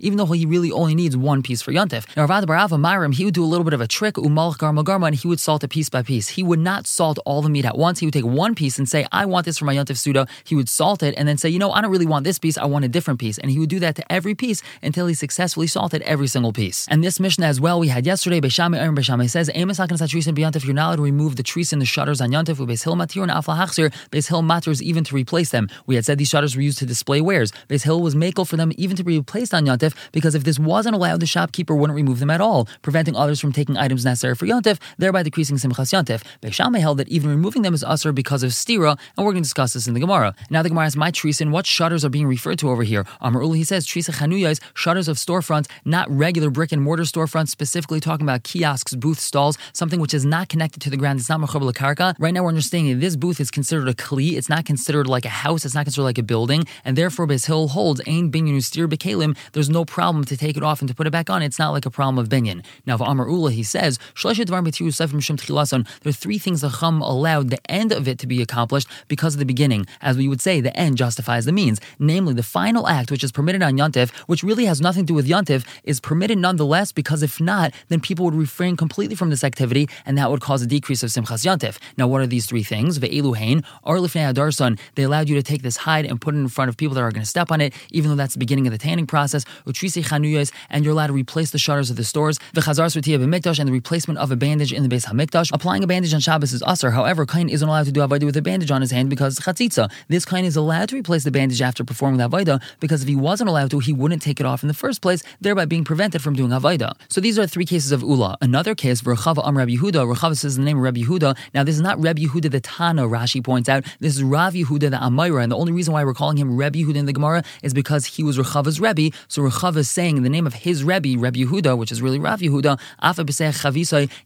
even 0.00 0.16
though 0.16 0.26
he 0.26 0.46
really 0.46 0.72
only 0.72 0.94
needs 0.94 1.16
one 1.16 1.42
piece 1.42 1.62
for 1.62 1.72
Myram, 1.72 3.14
he 3.14 3.24
would 3.24 3.34
do 3.34 3.44
a 3.44 3.46
little 3.46 3.64
bit 3.64 3.72
of 3.74 3.80
a 3.80 3.86
trick, 3.86 4.14
Garma, 4.14 5.06
and 5.06 5.16
he 5.16 5.28
would 5.28 5.40
salt 5.40 5.64
it 5.64 5.68
piece 5.68 5.88
by 5.88 6.02
piece. 6.02 6.28
He 6.28 6.42
would 6.42 6.58
not 6.58 6.86
salt 6.86 7.18
all 7.24 7.42
the 7.42 7.48
meat 7.48 7.64
at 7.64 7.76
once. 7.76 7.98
He 8.00 8.06
would 8.06 8.12
take 8.12 8.24
one 8.24 8.54
piece 8.54 8.78
and 8.78 8.88
say, 8.88 9.06
I 9.12 9.26
want 9.26 9.44
this 9.46 9.58
for 9.58 9.64
my 9.64 9.74
Yantif 9.74 9.96
Suda. 9.96 10.26
He 10.44 10.54
would 10.54 10.68
salt 10.68 11.02
it 11.02 11.14
and 11.16 11.28
then 11.28 11.38
say, 11.38 11.48
you 11.48 11.58
know, 11.58 11.72
I 11.72 11.80
don't 11.80 11.90
really 11.90 12.06
want 12.06 12.24
this 12.24 12.38
piece, 12.38 12.56
I 12.58 12.64
want 12.64 12.84
a 12.84 12.88
different 12.88 13.20
piece. 13.20 13.38
And 13.38 13.50
he 13.50 13.58
would 13.58 13.68
do 13.68 13.78
that 13.80 13.96
to 13.96 14.12
every 14.12 14.34
piece 14.34 14.62
until 14.82 15.06
he 15.06 15.14
successfully 15.14 15.66
salted 15.66 16.02
every 16.02 16.26
single 16.26 16.52
piece. 16.52 16.86
And 16.88 17.02
this 17.02 17.20
Mishnah 17.20 17.46
as 17.46 17.60
well, 17.60 17.80
we 17.80 17.88
had 17.88 18.06
yesterday, 18.06 18.40
Beshame 18.40 18.76
Aaron 18.76 18.94
Beshame 18.94 19.28
says, 19.28 19.50
Amos 19.54 19.78
Hakan 19.78 19.98
Satris 19.98 20.26
and 20.26 20.36
Yantif, 20.36 20.64
you're 20.64 20.74
not 20.74 20.88
allowed 20.88 20.96
to 20.96 21.02
remove 21.02 21.36
the 21.36 21.42
trees 21.42 21.72
and 21.72 21.82
the 21.82 21.86
shutters 21.86 22.20
on 22.20 22.30
Yantif 22.30 22.58
with 22.58 22.82
Hill 22.82 22.96
Matir 22.96 23.22
and 23.22 23.30
Afla 23.30 23.56
Hachsir, 23.58 23.92
Beis 24.10 24.28
Hill 24.28 24.42
Matters 24.42 24.82
even 24.82 25.04
to 25.04 25.14
replace 25.14 25.50
them. 25.50 25.68
We 25.86 25.94
had 25.94 26.04
said 26.04 26.18
these 26.18 26.28
shutters 26.28 26.56
were 26.56 26.62
used 26.62 26.78
to 26.78 26.86
display 26.86 27.20
wares. 27.20 27.47
Beis 27.68 27.84
Hill 27.84 28.00
was 28.00 28.14
makel 28.14 28.46
for 28.46 28.56
them 28.56 28.72
even 28.76 28.96
to 28.96 29.04
be 29.04 29.18
replaced 29.18 29.54
on 29.54 29.66
Yantif 29.66 29.94
because 30.12 30.34
if 30.34 30.44
this 30.44 30.58
wasn't 30.58 30.94
allowed, 30.94 31.20
the 31.20 31.26
shopkeeper 31.26 31.74
wouldn't 31.74 31.96
remove 31.96 32.20
them 32.20 32.30
at 32.30 32.40
all, 32.40 32.68
preventing 32.82 33.16
others 33.16 33.40
from 33.40 33.52
taking 33.52 33.76
items 33.76 34.04
necessary 34.04 34.34
for 34.34 34.46
Yantif, 34.46 34.78
thereby 34.98 35.22
decreasing 35.22 35.56
Simchas 35.56 35.92
Yantif. 35.92 36.22
Beishame 36.42 36.78
held 36.78 36.98
that 36.98 37.08
even 37.08 37.30
removing 37.30 37.62
them 37.62 37.74
is 37.74 37.84
usher 37.84 38.12
because 38.12 38.42
of 38.42 38.50
stira, 38.50 38.98
and 39.16 39.26
we're 39.26 39.32
going 39.32 39.42
to 39.42 39.46
discuss 39.46 39.72
this 39.72 39.86
in 39.86 39.94
the 39.94 40.00
Gemara. 40.00 40.34
Now 40.50 40.62
the 40.62 40.68
Gemara 40.68 40.86
asks, 40.86 40.96
my 40.96 41.10
treason, 41.10 41.50
what 41.50 41.66
shutters 41.66 42.04
are 42.04 42.08
being 42.08 42.26
referred 42.26 42.58
to 42.60 42.70
over 42.70 42.82
here? 42.82 43.06
Amar 43.20 43.42
he 43.54 43.64
says, 43.64 43.86
trisa 43.86 44.14
chanuyas, 44.14 44.60
shutters 44.74 45.08
of 45.08 45.16
storefronts, 45.16 45.68
not 45.84 46.10
regular 46.10 46.50
brick 46.50 46.72
and 46.72 46.82
mortar 46.82 47.04
storefronts, 47.04 47.48
specifically 47.48 48.00
talking 48.00 48.24
about 48.24 48.42
kiosks, 48.42 48.94
booth 48.94 49.18
stalls, 49.18 49.58
something 49.72 50.00
which 50.00 50.14
is 50.14 50.24
not 50.24 50.48
connected 50.48 50.80
to 50.82 50.90
the 50.90 50.96
ground. 50.96 51.18
It's 51.20 51.28
not 51.28 51.40
machab 51.40 51.62
karka. 51.72 52.14
Right 52.18 52.32
now 52.32 52.42
we're 52.42 52.48
understanding 52.48 52.98
this 52.98 53.16
booth 53.16 53.40
is 53.40 53.50
considered 53.50 53.88
a 53.88 53.94
kli. 53.94 54.36
It's 54.36 54.48
not 54.48 54.64
considered 54.64 55.06
like 55.06 55.24
a 55.24 55.30
house. 55.30 55.64
It's 55.64 55.74
not 55.74 55.84
considered 55.84 56.04
like 56.04 56.18
a 56.18 56.22
building, 56.22 56.64
and 56.84 56.96
therefore 56.96 57.26
Hill 57.46 57.68
holds 57.68 58.00
ain 58.06 58.30
binyan 58.30 58.62
steer 58.62 58.88
bekalim. 58.88 59.36
There's 59.52 59.70
no 59.70 59.84
problem 59.84 60.24
to 60.24 60.36
take 60.36 60.56
it 60.56 60.62
off 60.62 60.80
and 60.80 60.88
to 60.88 60.94
put 60.94 61.06
it 61.06 61.10
back 61.10 61.30
on. 61.30 61.42
It's 61.42 61.58
not 61.58 61.70
like 61.70 61.86
a 61.86 61.90
problem 61.90 62.18
of 62.18 62.28
binyan. 62.28 62.64
Now, 62.86 62.96
for 62.96 63.04
Amar 63.04 63.28
Ula, 63.28 63.50
he 63.50 63.62
says, 63.62 63.98
there 64.22 64.30
are 64.30 66.12
three 66.12 66.38
things 66.38 66.60
the 66.60 66.70
Chum 66.70 67.00
allowed 67.02 67.50
the 67.50 67.70
end 67.70 67.92
of 67.92 68.08
it 68.08 68.18
to 68.18 68.26
be 68.26 68.42
accomplished 68.42 68.88
because 69.08 69.34
of 69.34 69.38
the 69.38 69.46
beginning. 69.46 69.86
As 70.00 70.16
we 70.16 70.28
would 70.28 70.40
say, 70.40 70.60
the 70.60 70.76
end 70.76 70.96
justifies 70.96 71.44
the 71.44 71.52
means. 71.52 71.80
Namely, 71.98 72.34
the 72.34 72.42
final 72.42 72.88
act, 72.88 73.10
which 73.10 73.24
is 73.24 73.32
permitted 73.32 73.62
on 73.62 73.76
Yontif, 73.76 74.10
which 74.26 74.42
really 74.42 74.64
has 74.64 74.80
nothing 74.80 75.04
to 75.04 75.08
do 75.08 75.14
with 75.14 75.28
Yontif, 75.28 75.66
is 75.84 76.00
permitted 76.00 76.38
nonetheless 76.38 76.92
because 76.92 77.22
if 77.22 77.40
not, 77.40 77.72
then 77.88 78.00
people 78.00 78.24
would 78.24 78.34
refrain 78.34 78.76
completely 78.76 79.14
from 79.14 79.30
this 79.30 79.44
activity 79.44 79.88
and 80.06 80.16
that 80.18 80.30
would 80.30 80.40
cause 80.40 80.62
a 80.62 80.66
decrease 80.66 81.02
of 81.02 81.10
Simchas 81.10 81.44
Yontif. 81.44 81.78
Now, 81.96 82.06
what 82.06 82.20
are 82.20 82.26
these 82.26 82.46
three 82.46 82.62
things? 82.62 82.98
Ve'elu 82.98 83.36
hain, 83.36 83.64
or 83.82 83.96
lifnei 83.96 84.32
adarson, 84.32 84.78
they 84.94 85.02
allowed 85.04 85.28
you 85.28 85.34
to 85.36 85.42
take 85.42 85.62
this 85.62 85.78
hide 85.78 86.06
and 86.06 86.20
put 86.20 86.34
it 86.34 86.38
in 86.38 86.48
front 86.48 86.68
of 86.68 86.76
people 86.76 86.94
that 86.94 87.02
are 87.02 87.10
going 87.10 87.22
to 87.22 87.27
step 87.28 87.50
on 87.50 87.60
it, 87.60 87.72
even 87.90 88.10
though 88.10 88.16
that's 88.16 88.32
the 88.34 88.38
beginning 88.38 88.66
of 88.66 88.72
the 88.72 88.78
tanning 88.78 89.06
process. 89.06 89.44
And 89.66 90.84
you're 90.84 90.92
allowed 90.92 91.08
to 91.08 91.12
replace 91.12 91.50
the 91.50 91.58
shutters 91.58 91.90
of 91.90 91.96
the 91.96 92.04
stores. 92.04 92.38
V'chazar 92.54 92.86
sutiya 92.86 93.18
b'mikdash, 93.18 93.58
and 93.58 93.68
the 93.68 93.72
replacement 93.72 94.18
of 94.18 94.30
a 94.30 94.36
bandage 94.36 94.72
in 94.72 94.82
the 94.82 94.88
Beis 94.88 95.06
Hamikdash. 95.06 95.50
Applying 95.52 95.84
a 95.84 95.86
bandage 95.86 96.14
on 96.14 96.20
Shabbos 96.20 96.52
is 96.52 96.62
usher. 96.62 96.90
However, 96.90 97.26
Kain 97.26 97.48
isn't 97.48 97.68
allowed 97.68 97.86
to 97.86 97.92
do 97.92 98.00
avodah 98.00 98.24
with 98.24 98.36
a 98.36 98.42
bandage 98.42 98.70
on 98.70 98.80
his 98.80 98.90
hand 98.90 99.10
because 99.10 99.38
chatzitza. 99.40 99.90
This 100.08 100.24
Kain 100.24 100.44
is 100.44 100.56
allowed 100.56 100.88
to 100.90 100.96
replace 100.96 101.24
the 101.24 101.30
bandage 101.30 101.60
after 101.62 101.84
performing 101.84 102.18
the 102.18 102.28
avodah 102.28 102.62
because 102.80 103.02
if 103.02 103.08
he 103.08 103.16
wasn't 103.16 103.48
allowed 103.48 103.70
to, 103.70 103.78
he 103.78 103.92
wouldn't 103.92 104.22
take 104.22 104.40
it 104.40 104.46
off 104.46 104.62
in 104.62 104.68
the 104.68 104.74
first 104.74 105.02
place, 105.02 105.22
thereby 105.40 105.64
being 105.64 105.84
prevented 105.84 106.22
from 106.22 106.34
doing 106.34 106.50
avodah. 106.50 106.94
So 107.08 107.20
these 107.20 107.38
are 107.38 107.46
three 107.46 107.66
cases 107.66 107.92
of 107.92 108.02
ula. 108.02 108.36
Another 108.40 108.74
case, 108.74 109.02
Rechava 109.02 109.46
Am 109.46 109.56
Rabbi 109.56 109.72
Yehuda. 109.72 110.14
Rechava 110.14 110.36
says 110.36 110.56
the 110.56 110.62
name 110.62 110.78
of 110.78 110.82
Rabbi 110.82 111.02
Yehuda. 111.02 111.36
Now 111.54 111.64
this 111.64 111.74
is 111.74 111.82
not 111.82 112.00
Rabbi 112.00 112.22
Yehuda 112.22 112.50
the 112.50 112.60
Tana. 112.60 113.02
Rashi 113.06 113.42
points 113.42 113.68
out 113.68 113.84
this 114.00 114.16
is 114.16 114.22
Rav 114.22 114.54
Yehuda 114.54 114.90
the 114.90 114.96
Amora, 114.96 115.42
and 115.42 115.52
the 115.52 115.56
only 115.56 115.72
reason 115.72 115.92
why 115.92 116.04
we're 116.04 116.14
calling 116.14 116.36
him 116.36 116.56
Rabbi 116.56 116.80
Yehuda 116.80 116.96
in 116.96 117.06
the 117.06 117.12
Gemara 117.18 117.42
is 117.62 117.74
because 117.74 118.06
he 118.06 118.22
was 118.22 118.38
Rechava's 118.38 118.78
Rebbe. 118.80 119.14
So 119.26 119.42
Rechava 119.42 119.78
is 119.78 119.90
saying 119.90 120.16
in 120.16 120.22
the 120.22 120.28
name 120.28 120.46
of 120.46 120.54
his 120.54 120.84
Rebbe, 120.84 121.18
Rabbi 121.18 121.40
Yehuda, 121.40 121.76
which 121.76 121.90
is 121.90 122.00
really 122.00 122.20
Rav 122.20 122.38
Yehuda. 122.38 122.78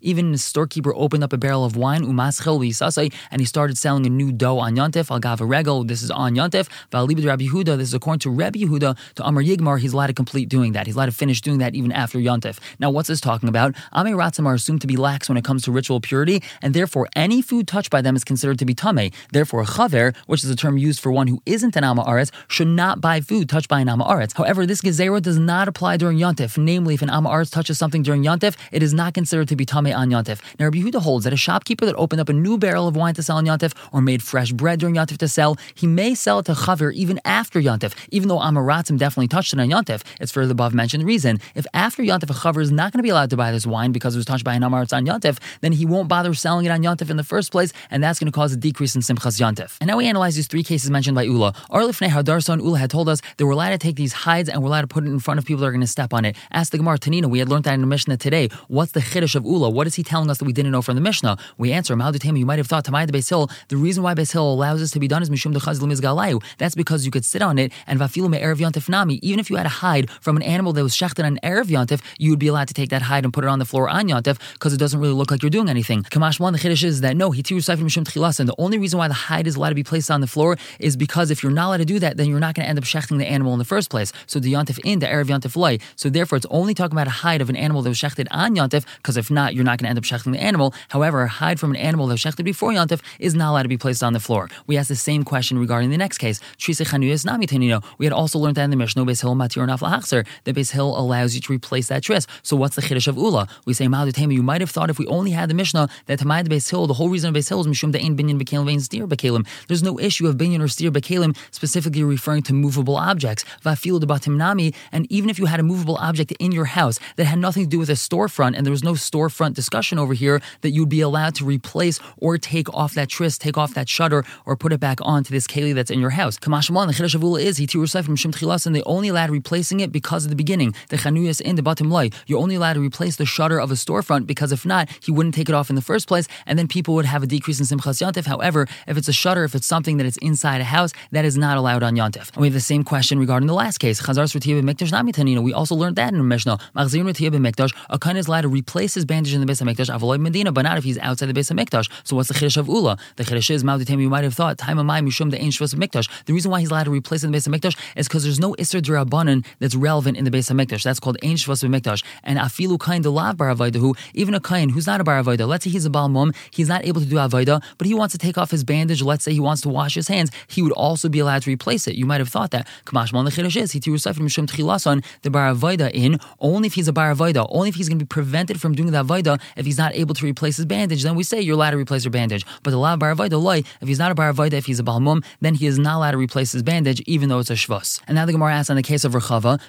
Even 0.02 0.32
the 0.32 0.38
storekeeper 0.38 0.94
opened 0.94 1.24
up 1.24 1.32
a 1.32 1.38
barrel 1.38 1.64
of 1.64 1.74
wine 1.74 2.02
v'isasai, 2.02 3.12
and 3.30 3.40
he 3.40 3.46
started 3.46 3.78
selling 3.78 4.04
a 4.04 4.10
new 4.10 4.30
dough 4.30 4.58
on 4.58 4.76
Yontif. 4.76 5.10
Al 5.10 5.20
Gava 5.20 5.48
Regel. 5.48 5.84
This 5.84 6.02
is 6.02 6.10
on 6.10 6.34
Yontif. 6.34 6.68
V'alibid 6.90 7.24
Rabbi 7.24 7.46
Yehuda. 7.46 7.78
This 7.78 7.88
is 7.88 7.94
according 7.94 8.20
to 8.20 8.30
Rabbi 8.30 8.58
Yehuda 8.60 8.98
to 9.14 9.26
Amar 9.26 9.42
Yigmar. 9.42 9.78
He's 9.80 9.94
allowed 9.94 10.08
to 10.08 10.12
complete 10.12 10.50
doing 10.50 10.72
that. 10.72 10.86
He's 10.86 10.94
allowed 10.94 11.06
to 11.06 11.12
finish 11.12 11.40
doing 11.40 11.58
that 11.58 11.74
even 11.74 11.92
after 11.92 12.18
Yontif. 12.18 12.58
Now, 12.78 12.90
what's 12.90 13.08
this 13.08 13.22
talking 13.22 13.48
about? 13.48 13.74
Ame 13.96 14.14
Ratzim 14.22 14.44
are 14.44 14.54
assumed 14.54 14.82
to 14.82 14.86
be 14.86 14.96
lax 14.96 15.30
when 15.30 15.38
it 15.38 15.44
comes 15.44 15.62
to 15.64 15.72
ritual 15.72 16.00
purity, 16.00 16.42
and 16.60 16.74
therefore 16.74 17.08
any 17.16 17.40
food 17.40 17.66
touched 17.66 17.90
by 17.90 18.02
them 18.02 18.16
is 18.16 18.24
considered 18.24 18.58
to 18.58 18.66
be 18.66 18.74
tame. 18.74 19.10
Therefore, 19.32 19.62
a 19.62 19.66
chaver, 19.66 20.14
which 20.26 20.44
is 20.44 20.50
a 20.50 20.56
term 20.56 20.76
used 20.76 21.00
for 21.00 21.10
one 21.10 21.28
who 21.28 21.40
isn't 21.46 21.76
an 21.76 21.84
Ama 21.84 22.04
Aretz, 22.04 22.30
should 22.48 22.66
not 22.66 22.81
buy 23.00 23.20
food 23.20 23.48
touched 23.48 23.68
by 23.68 23.80
an 23.80 23.88
Ama 23.88 24.04
Aretz. 24.04 24.36
However, 24.36 24.66
this 24.66 24.80
gezerah 24.80 25.22
does 25.22 25.38
not 25.38 25.68
apply 25.68 25.96
during 25.96 26.18
Yontif. 26.18 26.58
Namely, 26.58 26.94
if 26.94 27.02
an 27.02 27.10
Ama 27.10 27.28
Aretz 27.28 27.50
touches 27.50 27.78
something 27.78 28.02
during 28.02 28.22
Yontif, 28.22 28.56
it 28.72 28.82
is 28.82 28.92
not 28.92 29.14
considered 29.14 29.48
to 29.48 29.56
be 29.56 29.64
tame 29.64 29.86
on 29.86 30.10
Yontif. 30.10 30.40
Now, 30.58 30.66
Rabbi 30.66 30.78
Yehuda 30.78 31.00
holds 31.00 31.24
that 31.24 31.32
a 31.32 31.36
shopkeeper 31.36 31.86
that 31.86 31.94
opened 31.96 32.20
up 32.20 32.28
a 32.28 32.32
new 32.32 32.58
barrel 32.58 32.88
of 32.88 32.96
wine 32.96 33.14
to 33.14 33.22
sell 33.22 33.36
on 33.36 33.46
Yontif 33.46 33.72
or 33.92 34.00
made 34.00 34.22
fresh 34.22 34.50
bread 34.52 34.80
during 34.80 34.94
Yontif 34.96 35.18
to 35.18 35.28
sell, 35.28 35.56
he 35.74 35.86
may 35.86 36.14
sell 36.14 36.40
it 36.40 36.46
to 36.46 36.54
chaver 36.54 36.92
even 36.92 37.20
after 37.24 37.60
Yontif, 37.60 37.94
even 38.10 38.28
though 38.28 38.38
Amaratzim 38.38 38.98
definitely 38.98 39.28
touched 39.28 39.52
it 39.52 39.60
on 39.60 39.68
Yontif. 39.68 40.02
It's 40.20 40.32
for 40.32 40.44
the 40.46 40.52
above 40.52 40.74
mentioned 40.74 41.04
reason. 41.04 41.38
If 41.54 41.66
after 41.74 42.02
Yontif 42.02 42.30
a 42.30 42.34
chaver 42.34 42.62
is 42.62 42.72
not 42.72 42.92
going 42.92 42.98
to 42.98 43.02
be 43.04 43.10
allowed 43.10 43.30
to 43.30 43.36
buy 43.36 43.52
this 43.52 43.66
wine 43.66 43.92
because 43.92 44.14
it 44.14 44.18
was 44.18 44.26
touched 44.26 44.44
by 44.44 44.54
an 44.54 44.62
Amaretz 44.62 44.96
on 44.96 45.06
Yontif, 45.06 45.38
then 45.60 45.72
he 45.72 45.86
won't 45.86 46.08
bother 46.08 46.34
selling 46.34 46.66
it 46.66 46.70
on 46.70 46.82
Yontif 46.82 47.10
in 47.10 47.16
the 47.16 47.24
first 47.24 47.52
place, 47.52 47.72
and 47.90 48.02
that's 48.02 48.18
going 48.18 48.30
to 48.30 48.34
cause 48.34 48.52
a 48.52 48.56
decrease 48.56 48.94
in 48.94 49.02
Simchas 49.02 49.40
Yontif. 49.40 49.76
And 49.80 49.88
now 49.88 49.96
we 49.96 50.06
analyze 50.06 50.34
these 50.36 50.46
three 50.46 50.62
cases 50.62 50.90
mentioned 50.90 51.14
by 51.14 51.22
Ula. 51.24 51.52
Arlifnei 51.70 52.08
Hadarson 52.08 52.58
Ula 52.62 52.71
had 52.74 52.90
told 52.90 53.08
us 53.08 53.20
that 53.36 53.46
we're 53.46 53.52
allowed 53.52 53.70
to 53.70 53.78
take 53.78 53.96
these 53.96 54.12
hides 54.12 54.48
and 54.48 54.62
we're 54.62 54.68
allowed 54.68 54.82
to 54.82 54.86
put 54.86 55.04
it 55.04 55.08
in 55.08 55.18
front 55.18 55.38
of 55.38 55.44
people 55.44 55.60
that 55.60 55.66
are 55.66 55.72
going 55.72 55.80
to 55.80 55.86
step 55.86 56.12
on 56.12 56.24
it. 56.24 56.36
Ask 56.50 56.72
the 56.72 56.78
Gemara 56.78 56.98
Tanina, 56.98 57.26
we 57.26 57.38
had 57.38 57.48
learned 57.48 57.64
that 57.64 57.74
in 57.74 57.80
the 57.80 57.86
Mishnah 57.86 58.16
today. 58.16 58.48
What's 58.68 58.92
the 58.92 59.00
chiddush 59.00 59.34
of 59.34 59.44
Ula? 59.44 59.70
What 59.70 59.86
is 59.86 59.94
he 59.94 60.02
telling 60.02 60.30
us 60.30 60.38
that 60.38 60.44
we 60.44 60.52
didn't 60.52 60.72
know 60.72 60.82
from 60.82 60.94
the 60.94 61.00
Mishnah? 61.00 61.36
We 61.58 61.72
answer, 61.72 61.94
Ma'adutema, 61.96 62.38
you 62.38 62.46
might 62.46 62.58
have 62.58 62.66
thought 62.66 62.84
Tamai 62.84 63.06
the 63.06 63.12
Beis 63.12 63.28
Hill, 63.28 63.50
the 63.68 63.76
reason 63.76 64.02
why 64.02 64.14
Beis 64.14 64.32
Hill 64.32 64.52
allows 64.52 64.80
this 64.80 64.90
to 64.92 65.00
be 65.00 65.08
done 65.08 65.22
is 65.22 65.30
Mishum 65.30 65.52
Galayu. 65.54 66.42
That's 66.58 66.74
because 66.74 67.04
you 67.04 67.10
could 67.10 67.24
sit 67.24 67.42
on 67.42 67.58
it 67.58 67.72
and 67.86 67.98
Vafilu 67.98 68.28
Me 68.28 68.38
Erev 68.38 68.56
Yontif 68.56 68.88
Nami. 68.88 69.18
Even 69.22 69.40
if 69.40 69.50
you 69.50 69.56
had 69.56 69.66
a 69.66 69.70
hide 69.70 70.10
from 70.20 70.36
an 70.36 70.42
animal 70.42 70.72
that 70.72 70.82
was 70.82 70.94
shechted 70.94 71.24
on 71.24 71.38
Erev 71.42 71.66
Yontif, 71.66 72.00
you 72.18 72.30
would 72.30 72.38
be 72.38 72.48
allowed 72.48 72.68
to 72.68 72.74
take 72.74 72.90
that 72.90 73.02
hide 73.02 73.24
and 73.24 73.32
put 73.32 73.44
it 73.44 73.48
on 73.48 73.58
the 73.58 73.64
floor 73.64 73.88
on 73.88 74.08
Yontif 74.08 74.38
because 74.54 74.72
it 74.72 74.78
doesn't 74.78 75.00
really 75.00 75.14
look 75.14 75.30
like 75.30 75.42
you're 75.42 75.50
doing 75.50 75.68
anything. 75.68 76.02
Kamash 76.04 76.40
one, 76.40 76.52
the 76.52 76.58
chiddush 76.58 76.84
is 76.84 77.00
that 77.00 77.16
no, 77.16 77.30
Hitiru 77.30 77.58
Seifim 77.58 77.84
Mishum 77.84 78.04
Tchilas, 78.04 78.40
and 78.40 78.48
the 78.48 78.54
only 78.58 78.78
reason 78.78 78.98
why 78.98 79.08
the 79.08 79.14
hide 79.14 79.46
is 79.46 79.56
allowed 79.56 79.70
to 79.70 79.74
be 79.74 79.84
placed 79.84 80.10
on 80.10 80.20
the 80.20 80.26
floor 80.26 80.56
is 80.78 80.96
because 80.96 81.30
if 81.30 81.42
you're 81.42 81.52
not 81.52 81.68
allowed 81.68 81.78
to 81.78 81.84
do 81.84 81.98
that, 81.98 82.16
then 82.16 82.28
you're 82.28 82.40
not 82.40 82.54
going 82.54 82.61
going 82.62 82.66
to 82.66 82.70
end 82.70 82.78
up 82.78 82.84
shechting 82.84 83.18
the 83.18 83.26
animal 83.26 83.52
in 83.52 83.58
the 83.58 83.64
first 83.64 83.90
place. 83.90 84.12
So 84.26 84.38
the 84.38 84.52
Yontif 84.52 84.78
in, 84.84 85.00
the 85.00 85.06
Erev 85.06 85.26
Yontif 85.26 85.56
loy. 85.56 85.78
So 85.96 86.08
therefore, 86.08 86.36
it's 86.36 86.46
only 86.50 86.74
talking 86.74 86.96
about 86.96 87.06
a 87.06 87.10
hide 87.10 87.40
of 87.40 87.50
an 87.50 87.56
animal 87.56 87.82
that 87.82 87.88
was 87.88 87.98
shechted 87.98 88.26
on 88.30 88.54
Yontif, 88.54 88.84
because 88.96 89.16
if 89.16 89.30
not, 89.30 89.54
you're 89.54 89.64
not 89.64 89.78
going 89.78 89.86
to 89.86 89.90
end 89.90 89.98
up 89.98 90.04
shechting 90.04 90.32
the 90.32 90.40
animal. 90.40 90.74
However, 90.88 91.22
a 91.22 91.28
hide 91.28 91.58
from 91.58 91.70
an 91.70 91.76
animal 91.76 92.06
that 92.06 92.14
was 92.14 92.20
shechted 92.20 92.44
before 92.44 92.72
Yontif 92.72 93.00
is 93.18 93.34
not 93.34 93.50
allowed 93.50 93.62
to 93.62 93.68
be 93.68 93.78
placed 93.78 94.02
on 94.02 94.12
the 94.12 94.20
floor. 94.20 94.48
We 94.66 94.76
asked 94.76 94.88
the 94.88 94.96
same 94.96 95.24
question 95.24 95.58
regarding 95.58 95.90
the 95.90 95.96
next 95.96 96.18
case. 96.18 96.40
We 96.66 98.06
had 98.06 98.12
also 98.12 98.38
learned 98.38 98.56
that 98.56 98.64
in 98.64 98.70
the 98.70 98.76
Mishnah, 98.76 99.04
Beis 99.04 99.20
Hill 99.20 99.34
Matir 99.34 99.66
Nafla 99.66 100.26
the 100.44 100.52
Beis 100.52 100.70
Hill 100.70 100.98
allows 100.98 101.34
you 101.34 101.40
to 101.40 101.52
replace 101.52 101.88
that 101.88 102.02
tris. 102.02 102.26
So 102.42 102.56
what's 102.56 102.76
the 102.76 102.82
Chiddush 102.82 103.08
of 103.08 103.16
Ula? 103.16 103.48
We 103.66 103.74
say, 103.74 103.84
you 103.84 104.42
might 104.42 104.60
have 104.60 104.70
thought 104.70 104.90
if 104.90 104.98
we 104.98 105.06
only 105.06 105.32
had 105.32 105.48
the 105.50 105.54
Mishnah 105.54 105.88
that 106.06 106.18
Tamai 106.18 106.44
the 106.44 106.50
Beis 106.50 106.70
Hill, 106.70 106.86
the 106.86 106.94
whole 106.94 107.08
reason 107.08 107.28
of 107.28 107.34
Beis 107.34 107.48
Hill 107.48 107.60
is 107.60 107.66
Mishum 107.66 107.92
Da'in 107.92 108.16
Binyan 108.16 108.40
Bekalim 108.40 108.66
Vein 108.66 108.80
Steer 108.80 109.06
Bekalim. 109.06 109.46
There's 109.68 109.82
no 109.82 109.98
issue 109.98 110.26
of 110.26 110.36
Binyan 110.36 110.60
or 110.60 110.68
Steer 110.68 110.90
Bekalim 110.90 111.36
specifically 111.50 112.02
referring 112.02 112.42
to 112.44 112.51
movable 112.52 112.96
objects. 112.96 113.44
Vafil 113.64 114.00
de 114.00 114.06
Batimnami, 114.06 114.74
and 114.90 115.10
even 115.10 115.30
if 115.30 115.38
you 115.38 115.46
had 115.46 115.60
a 115.60 115.62
movable 115.62 115.96
object 115.96 116.32
in 116.32 116.52
your 116.52 116.66
house 116.66 116.98
that 117.16 117.24
had 117.24 117.38
nothing 117.38 117.64
to 117.64 117.68
do 117.68 117.78
with 117.78 117.90
a 117.90 117.94
storefront, 117.94 118.56
and 118.56 118.64
there 118.64 118.70
was 118.70 118.84
no 118.84 118.92
storefront 118.92 119.54
discussion 119.54 119.98
over 119.98 120.14
here, 120.14 120.40
that 120.60 120.70
you'd 120.70 120.88
be 120.88 121.00
allowed 121.00 121.34
to 121.34 121.44
replace 121.44 121.98
or 122.18 122.38
take 122.38 122.72
off 122.74 122.94
that 122.94 123.08
tris, 123.08 123.38
take 123.38 123.58
off 123.58 123.74
that 123.74 123.88
shutter, 123.88 124.24
or 124.46 124.56
put 124.56 124.72
it 124.72 124.80
back 124.80 124.98
onto 125.02 125.30
this 125.30 125.46
keli 125.46 125.74
that's 125.74 125.90
in 125.90 126.00
your 126.00 126.10
house. 126.10 126.38
Kamashmalan, 126.38 126.86
the 126.88 126.92
Chiddush 126.92 127.14
of 127.14 127.22
Ula 127.22 127.40
is, 127.40 127.56
he 127.56 127.66
from 127.66 128.16
Shim 128.16 128.66
and 128.66 128.76
they 128.76 128.82
only 128.82 129.08
allowed 129.08 129.30
replacing 129.30 129.80
it 129.80 129.92
because 129.92 130.24
of 130.24 130.30
the 130.30 130.36
beginning. 130.36 130.74
The 130.88 130.96
Chanuyas 130.96 131.40
in 131.40 131.56
the 131.56 131.62
bottom 131.62 131.90
lie, 131.90 132.10
you're 132.26 132.38
only 132.38 132.54
allowed 132.54 132.74
to 132.74 132.80
replace 132.80 133.16
the 133.16 133.26
shutter 133.26 133.58
of 133.58 133.70
a 133.70 133.74
storefront 133.74 134.26
because 134.26 134.52
if 134.52 134.64
not, 134.66 134.88
he 135.02 135.10
wouldn't 135.10 135.34
take 135.34 135.48
it 135.48 135.54
off 135.54 135.70
in 135.70 135.76
the 135.76 135.82
first 135.82 136.06
place, 136.08 136.28
and 136.46 136.58
then 136.58 136.68
people 136.68 136.94
would 136.94 137.06
have 137.06 137.22
a 137.22 137.26
decrease 137.26 137.60
in 137.60 137.66
Simchas 137.66 138.00
Yantif. 138.00 138.26
However, 138.26 138.66
if 138.86 138.96
it's 138.96 139.08
a 139.08 139.12
shutter, 139.12 139.44
if 139.44 139.54
it's 139.54 139.66
something 139.66 139.96
that 139.96 140.06
is 140.06 140.16
inside 140.18 140.60
a 140.60 140.64
house, 140.64 140.92
that 141.10 141.24
is 141.24 141.36
not 141.36 141.56
allowed 141.56 141.82
on 141.82 141.94
Yantif. 141.94 142.36
And 142.42 142.48
we 142.48 142.48
have 142.48 142.54
the 142.54 142.60
same 142.60 142.82
question 142.82 143.20
regarding 143.20 143.46
the 143.46 143.54
last 143.54 143.78
case. 143.78 144.02
Chazar 144.02 144.24
Mikdash 144.26 145.44
We 145.44 145.52
also 145.52 145.76
learned 145.76 145.94
that 145.94 146.12
in 146.12 146.26
Mishnah. 146.26 146.58
Mikdash, 146.74 147.72
a 147.88 148.00
kind 148.00 148.18
is 148.18 148.26
allowed 148.26 148.40
to 148.40 148.48
replace 148.48 148.94
his 148.94 149.04
bandage 149.04 149.32
in 149.32 149.40
the 149.40 149.46
Beis 149.46 149.62
Hamikdash, 149.62 149.94
Avoy 149.94 150.18
Medina, 150.18 150.50
but 150.50 150.62
not 150.62 150.76
if 150.76 150.82
he's 150.82 150.98
outside 150.98 151.26
the 151.26 151.34
base 151.34 151.52
of 151.52 151.56
Hamikdash. 151.56 151.88
So 152.02 152.16
what's 152.16 152.26
the 152.26 152.34
Chiddush 152.34 152.56
of 152.56 152.66
Ula? 152.66 152.98
The 153.14 153.22
Chiddush 153.22 153.48
is 153.48 153.62
Mauditim. 153.62 154.00
You 154.00 154.10
might 154.10 154.24
have 154.24 154.34
thought 154.34 154.58
time 154.58 154.80
of 154.80 154.86
my 154.86 155.00
Mishum 155.00 155.30
the 155.30 155.40
Ancient 155.40 155.72
of 155.72 155.78
Mikdash. 155.78 156.10
The 156.24 156.32
reason 156.32 156.50
why 156.50 156.58
he's 156.58 156.72
allowed 156.72 156.84
to 156.84 156.90
replace 156.90 157.22
in 157.22 157.30
the 157.30 157.36
base 157.36 157.46
of 157.46 157.52
Hamikdash 157.52 157.78
is 157.94 158.08
because 158.08 158.24
there's 158.24 158.40
no 158.40 158.54
Isser 158.54 158.82
Durabanan 158.82 159.46
that's 159.60 159.76
relevant 159.76 160.16
in 160.16 160.24
the 160.24 160.32
base 160.32 160.50
of 160.50 160.56
Hamikdash. 160.56 160.82
That's 160.82 160.98
called 160.98 161.18
Ein 161.22 161.36
Shvas 161.36 161.62
Mikdash. 161.62 162.02
And 162.24 162.40
Afilu 162.40 162.76
Kain 162.84 163.04
Delav 163.04 163.34
Baravaida, 163.34 163.96
even 164.14 164.34
a 164.34 164.40
Kain 164.40 164.70
who's 164.70 164.88
not 164.88 165.00
a 165.00 165.04
Baravaida, 165.04 165.46
let's 165.46 165.62
say 165.62 165.70
he's 165.70 165.86
a 165.86 165.90
Balmum, 165.90 166.34
he's 166.50 166.68
not 166.68 166.84
able 166.84 167.00
to 167.00 167.06
do 167.06 167.16
Avaida, 167.16 167.62
but 167.78 167.86
he 167.86 167.94
wants 167.94 168.10
to 168.12 168.18
take 168.18 168.36
off 168.36 168.50
his 168.50 168.64
bandage, 168.64 169.00
let's 169.00 169.22
say 169.22 169.32
he 169.32 169.38
wants 169.38 169.62
to 169.62 169.68
wash 169.68 169.94
his 169.94 170.08
hands, 170.08 170.32
he 170.48 170.60
would 170.60 170.72
also 170.72 171.08
be 171.08 171.20
allowed 171.20 171.42
to 171.42 171.50
replace 171.50 171.86
it. 171.86 171.94
You 171.94 172.04
might 172.04 172.18
have 172.22 172.28
thought 172.28 172.50
that. 172.52 172.66
Kamash 172.86 173.12
Mal 173.12 173.24
Nechidash 173.24 173.60
is, 173.60 173.72
he 173.72 173.80
from 173.80 173.98
Mishum 173.98 174.46
Tchilason, 174.46 175.04
the 175.22 175.30
Baravaida 175.30 175.90
in, 175.92 176.18
only 176.40 176.66
if 176.66 176.74
he's 176.74 176.88
a 176.88 176.92
Baravaida, 176.92 177.46
only 177.50 177.68
if 177.68 177.74
he's 177.74 177.88
going 177.88 177.98
to 177.98 178.04
be 178.04 178.08
prevented 178.08 178.60
from 178.60 178.74
doing 178.74 178.90
the 178.90 179.04
Avaida, 179.04 179.40
if 179.56 179.66
he's 179.66 179.78
not 179.78 179.94
able 179.94 180.14
to 180.14 180.24
replace 180.24 180.56
his 180.56 180.66
bandage, 180.66 181.02
then 181.02 181.14
we 181.14 181.22
say 181.22 181.40
you're 181.40 181.54
allowed 181.54 181.72
to 181.72 181.76
replace 181.76 182.04
your 182.04 182.10
bandage. 182.10 182.44
But 182.62 182.70
the 182.70 182.78
Lav 182.78 182.98
Baravaida, 182.98 183.40
loy, 183.40 183.62
if 183.80 183.88
he's 183.88 183.98
not 183.98 184.10
a 184.10 184.14
Baravaida, 184.14 184.54
if 184.54 184.66
he's 184.66 184.80
a 184.80 184.82
Balmum, 184.82 185.24
then 185.40 185.54
he 185.54 185.66
is 185.66 185.78
not 185.78 185.96
allowed 185.96 186.12
to 186.12 186.18
replace 186.18 186.52
his 186.52 186.62
bandage, 186.62 187.00
even 187.06 187.28
though 187.28 187.38
it's 187.38 187.50
a 187.50 187.54
Shvus. 187.54 188.00
And 188.06 188.14
now 188.14 188.26
the 188.26 188.32
Gemara 188.32 188.54
asks 188.54 188.70
on 188.70 188.76
the 188.76 188.82
case 188.82 189.04
of 189.04 189.12
Rechava, 189.12 189.60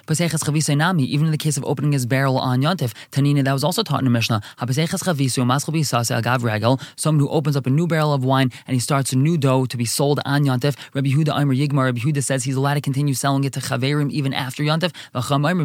even 1.14 1.26
in 1.26 1.32
the 1.32 1.38
case 1.38 1.56
of 1.56 1.64
opening 1.64 1.92
his 1.92 2.06
barrel 2.06 2.38
on 2.38 2.62
Yontif, 2.62 2.92
Tanina, 3.10 3.44
that 3.44 3.52
was 3.52 3.64
also 3.64 3.82
taught 3.82 4.00
in 4.00 4.04
the 4.04 4.10
Mishnah. 4.10 4.40
Someone 6.96 7.20
who 7.20 7.28
opens 7.28 7.56
up 7.56 7.66
a 7.66 7.70
new 7.70 7.86
barrel 7.86 8.12
of 8.12 8.24
wine 8.24 8.50
and 8.66 8.74
he 8.74 8.80
starts 8.80 9.12
a 9.12 9.16
new 9.16 9.36
dough 9.36 9.66
to 9.66 9.76
be 9.76 9.84
sold 9.84 10.20
on 10.24 10.44
Yontif. 10.44 10.76
Rabbi 10.94 11.08
Huda 11.08 11.38
Aimer 11.38 11.54
Yigmar, 11.54 11.84
Rabbi 11.86 12.00
Huda 12.00 12.22
says 12.22 12.43
he's 12.44 12.56
allowed 12.56 12.74
to 12.74 12.80
continue 12.80 13.14
selling 13.14 13.44
it 13.44 13.52
to 13.54 13.60
Chaverim 13.60 14.10
even 14.10 14.32
after 14.32 14.62
Yontif. 14.62 14.92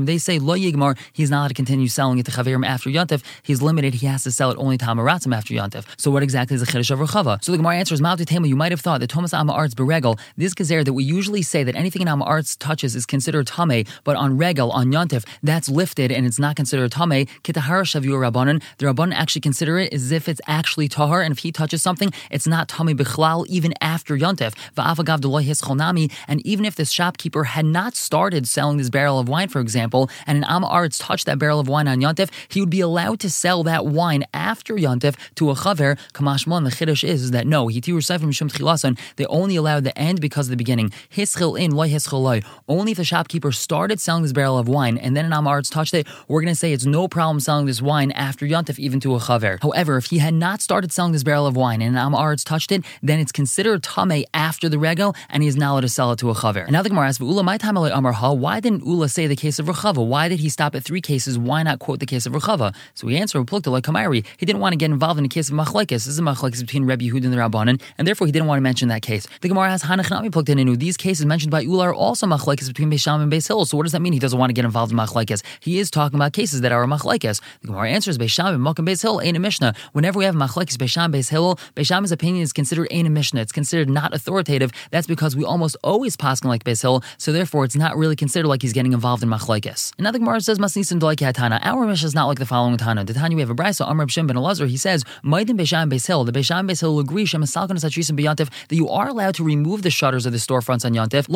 They 0.06 0.18
say 0.18 0.40
Lo 0.40 0.56
Yigmar, 0.56 0.98
he's 1.14 1.30
not 1.30 1.40
allowed 1.40 1.48
to 1.50 1.54
continue 1.54 1.88
selling 1.88 2.20
it 2.20 2.26
to 2.26 2.32
Chaverim 2.32 2.66
after 2.66 2.90
Yontif. 2.90 3.24
He's 3.44 3.62
limited, 3.62 3.96
he 3.96 4.08
has 4.08 4.24
to 4.24 4.32
sell 4.32 4.52
it 4.52 4.58
only 4.58 4.78
to 4.78 4.86
Hamaratzim 4.86 5.36
after 5.36 5.54
Yontif. 5.54 5.86
So 5.98 6.12
what 6.12 6.24
exactly 6.24 6.56
is 6.56 6.62
the 6.62 6.68
Chiddush 6.68 6.92
of 6.92 7.00
Rechava? 7.00 7.44
So 7.44 7.52
the 7.52 7.58
Gemara 7.58 7.76
answers, 7.78 8.02
Ma'atutema, 8.02 8.48
you 8.48 8.56
might 8.56 8.72
have 8.72 8.82
thought 8.82 9.00
that 9.02 9.10
Thomas 9.10 9.34
Amma 9.34 9.54
Arts 9.54 9.74
Beregel, 9.76 10.20
this 10.38 10.54
gezer 10.54 10.84
that 10.84 10.94
we 10.94 11.04
usually 11.04 11.42
say 11.42 11.64
that 11.64 11.76
anything 11.76 12.02
in 12.02 12.08
Amma 12.08 12.26
Arts 12.26 12.56
touches 12.56 12.96
is 12.96 13.06
considered 13.06 13.48
Tame, 13.48 13.86
but 14.04 14.16
on 14.16 14.38
Regel, 14.38 14.72
on 14.72 14.92
Yontif, 14.92 15.26
that's 15.44 15.70
lifted 15.70 16.12
and 16.12 16.26
it's 16.26 16.40
not 16.40 16.56
considered 16.56 16.92
Tame. 16.92 17.26
Kitahara 17.44 17.84
Shavur 17.84 18.32
Rabbanan, 18.32 18.62
the 18.78 18.86
Rabbanan 18.86 19.14
actually 19.14 19.42
consider 19.42 19.78
it 19.80 19.94
as 19.94 20.12
if 20.12 20.28
it's 20.30 20.42
actually 20.48 20.88
Tahar, 20.88 21.22
and 21.22 21.32
if 21.32 21.40
he 21.40 21.52
touches 21.52 21.82
something, 21.82 22.12
it's 22.32 22.48
not 22.48 22.68
Tame 22.68 22.98
Bichlal 22.98 23.46
even 23.48 23.74
after 23.82 24.18
Yontif. 24.18 24.54
Va'afagav 24.76 25.20
Chonami, 25.20 26.12
and 26.28 26.46
even 26.46 26.66
if 26.66 26.69
this 26.76 26.92
shopkeeper 26.92 27.44
had 27.46 27.66
not 27.66 27.96
started 27.96 28.48
selling 28.48 28.78
this 28.78 28.90
barrel 28.90 29.20
of 29.20 29.28
wine, 29.28 29.50
for 29.50 29.60
example, 29.60 30.10
and 30.28 30.38
an 30.38 30.44
Amma 30.44 30.68
Arts 30.68 30.98
touched 30.98 31.26
that 31.26 31.40
barrel 31.40 31.60
of 31.60 31.68
wine 31.68 31.88
on 31.88 32.00
Yontif, 32.00 32.30
he 32.48 32.60
would 32.60 32.70
be 32.70 32.82
allowed 32.82 33.20
to 33.22 33.30
sell 33.30 33.64
that 33.64 33.86
wine 33.86 34.24
after 34.34 34.76
Yontif 34.76 35.16
to 35.36 35.50
a 35.50 35.56
Chaver. 35.56 35.98
Kamashmon, 36.14 36.64
the 36.64 36.70
Chiddush 36.70 37.04
is, 37.04 37.32
that 37.32 37.48
no, 37.48 37.68
Hitir 37.68 38.04
Sefer 38.04 38.26
Mishum 38.26 38.52
Tchilasan, 38.52 38.98
they 39.16 39.26
only 39.26 39.56
allowed 39.56 39.84
the 39.84 39.98
end 39.98 40.22
because 40.22 40.48
of 40.48 40.52
the 40.52 40.58
beginning. 40.58 40.92
Hischil 41.10 41.60
in, 41.60 41.72
loy 41.72 41.90
hischil 41.90 42.22
loy. 42.22 42.42
Only 42.68 42.92
if 42.92 42.98
the 42.98 43.04
shopkeeper 43.04 43.52
started 43.52 44.00
selling 44.00 44.24
this 44.24 44.34
barrel 44.34 44.58
of 44.58 44.68
wine 44.68 44.98
and 44.98 45.18
then 45.18 45.26
an 45.26 45.32
Amaretz 45.32 45.72
touched 45.72 45.94
it, 45.94 46.08
we're 46.28 46.42
going 46.42 46.54
to 46.54 46.60
say 46.60 46.74
it's 46.74 46.86
no 46.86 47.08
problem 47.08 47.40
selling 47.40 47.66
this 47.66 47.82
wine 47.82 48.12
after 48.12 48.46
Yontif 48.46 48.78
even 48.78 49.00
to 49.00 49.16
a 49.16 49.20
Chaver. 49.20 49.60
However, 49.62 49.98
if 49.98 50.06
he 50.06 50.20
had 50.20 50.34
not 50.34 50.62
started 50.62 50.92
selling 50.92 51.14
this 51.14 51.24
barrel 51.24 51.48
of 51.48 51.56
wine 51.56 51.82
and 51.82 51.98
an 51.98 52.12
Amaretz 52.12 52.44
touched 52.44 52.72
it, 52.72 52.84
then 53.02 53.20
it's 53.20 53.32
considered 53.32 53.82
Tame 53.84 54.26
after 54.34 54.70
the 54.70 54.78
Regel 54.78 55.16
and 55.30 55.42
he 55.42 55.50
is 55.50 55.56
now 55.56 55.80
allowed 55.80 55.82
to 55.82 55.90
sell 55.90 56.12
it 56.12 56.20
to 56.20 56.30
a 56.30 56.34
Chaver. 56.34 56.59
And 56.64 56.72
now 56.72 56.82
the 56.82 56.90
Gemara 56.90 57.08
asks, 57.08 57.20
Ula, 57.20 57.44
my 57.44 57.58
time 57.58 57.78
Amar 57.78 58.12
Ha, 58.12 58.32
why 58.32 58.60
didn't 58.60 58.86
Ula 58.86 59.10
say 59.10 59.28
the 59.28 59.36
case 59.36 59.60
of 59.60 59.68
Rechava? 59.68 60.06
Why 60.06 60.28
did 60.28 60.40
he 60.40 60.50
stop 60.50 60.76
at 60.76 60.84
three 60.84 61.02
cases? 61.02 61.38
Why 61.38 61.64
not 61.64 61.80
quote 61.80 62.00
the 62.00 62.06
case 62.06 62.26
of 62.26 62.34
Rechava? 62.34 62.76
So 62.94 63.08
we 63.08 63.18
answer, 63.18 63.40
like 63.40 63.84
Kamari, 63.84 64.26
he 64.38 64.46
didn't 64.46 64.60
want 64.60 64.74
to 64.74 64.78
get 64.78 64.92
involved 64.92 65.20
in 65.20 65.26
a 65.26 65.30
case 65.30 65.50
of 65.50 65.56
Machlaikis. 65.56 65.90
This 65.90 66.08
is 66.08 66.20
a 66.20 66.22
Machlaikis 66.22 66.62
between 66.62 66.86
Rebbe 66.86 67.04
Yehud 67.04 67.24
and 67.24 67.34
the 67.34 67.38
Rabbanan, 67.38 67.82
and 67.98 68.08
therefore 68.08 68.28
he 68.28 68.32
didn't 68.32 68.48
want 68.48 68.58
to 68.58 68.62
mention 68.62 68.90
that 68.90 69.02
case. 69.02 69.28
The 69.42 69.48
Gemara 69.48 69.70
has 69.70 69.84
Hanachnami 69.84 70.50
in. 70.50 70.80
These 70.80 70.98
cases 70.98 71.26
mentioned 71.26 71.52
by 71.52 71.62
Ula 71.62 71.86
are 71.86 71.94
also 71.94 72.28
machlekes 72.28 72.68
between 72.68 72.92
Beisham 72.92 73.22
and 73.22 73.32
Beis 73.32 73.48
Hill. 73.48 73.66
So 73.66 73.78
what 73.78 73.84
does 73.84 73.92
that 73.92 74.02
mean? 74.02 74.14
He 74.14 74.20
doesn't 74.20 74.38
want 74.38 74.50
to 74.50 74.54
get 74.54 74.66
involved 74.66 74.92
in 74.92 74.98
machlekes. 74.98 75.44
He 75.60 75.80
is 75.80 75.90
talking 75.92 76.18
about 76.18 76.34
cases 76.34 76.62
that 76.62 76.72
are 76.72 76.86
machlekes. 76.86 77.42
The 77.62 77.68
Gemara 77.68 77.90
answers 77.90 78.18
Beisham 78.18 78.54
and 78.54 78.64
Mokum 78.64 78.88
Beis 78.88 79.02
Hill 79.02 79.22
ain't 79.22 79.38
a 79.38 79.40
Mishnah. 79.40 79.74
Whenever 79.94 80.20
we 80.20 80.26
have 80.26 80.36
machlekes 80.36 80.76
Beisham 80.76 81.14
Beis 81.14 81.30
Hill, 81.30 81.60
Beisham's 81.76 82.12
opinion 82.12 82.44
is 82.44 82.54
considered 82.54 82.88
ain't 82.92 83.08
a 83.08 83.12
Mishnah. 83.12 83.42
It's 83.42 83.52
considered 83.52 83.90
not 83.90 84.14
authoritative. 84.14 84.72
That's 84.92 85.08
because 85.08 85.36
we 85.36 85.44
almost 85.44 85.78
always 85.84 86.16
paskin 86.50 86.50
like 86.50 86.64
Beis 86.64 86.82
Hill. 86.82 87.04
So 87.18 87.32
therefore, 87.32 87.66
it's 87.66 87.76
not 87.76 87.98
really 87.98 88.16
considered 88.16 88.48
like 88.48 88.62
he's 88.62 88.74
getting 88.74 88.94
involved 88.94 89.24
in 89.24 89.30
machlekes. 89.30 89.92
And 89.98 90.06
now 90.06 90.12
the 90.12 90.20
Gemara 90.20 90.42
says 90.42 90.60
Masnisim 90.60 91.00
Dolai 91.00 91.16
Hatana. 91.16 91.60
Our 91.64 91.86
Mishnah 91.86 92.08
is 92.08 92.16
not 92.16 92.28
like 92.28 92.40
the 92.40 92.46
following 92.46 92.78
Tana. 92.78 93.06
The 93.06 93.14
Tanya 93.14 93.36
we 93.36 93.42
have 93.42 93.50
a 93.50 93.56
brisa. 93.56 93.88
Amr 93.88 94.08
Shimon 94.08 94.28
ben 94.28 94.38
Elazar. 94.38 94.68
He 94.68 94.78
says 94.78 95.04
Maidim 95.24 95.60
Beisham 95.60 95.92
Beis 95.92 96.08
Hill. 96.08 96.24
The 96.24 96.32
Beisham 96.32 96.70
Beis 96.70 96.82
Hill 96.82 97.00
agree 97.00 97.26
Shem 97.26 97.42
that 97.42 98.50
you 98.72 98.90
are 98.90 99.08
allowed 99.08 99.36
to 99.36 99.44
remove 99.44 99.82
the 99.82 99.90
shutters 99.90 100.26
of 100.26 100.32
the 100.32 100.38
storefronts 100.38 100.86
on 100.86 100.94
Yontif. 100.94 101.28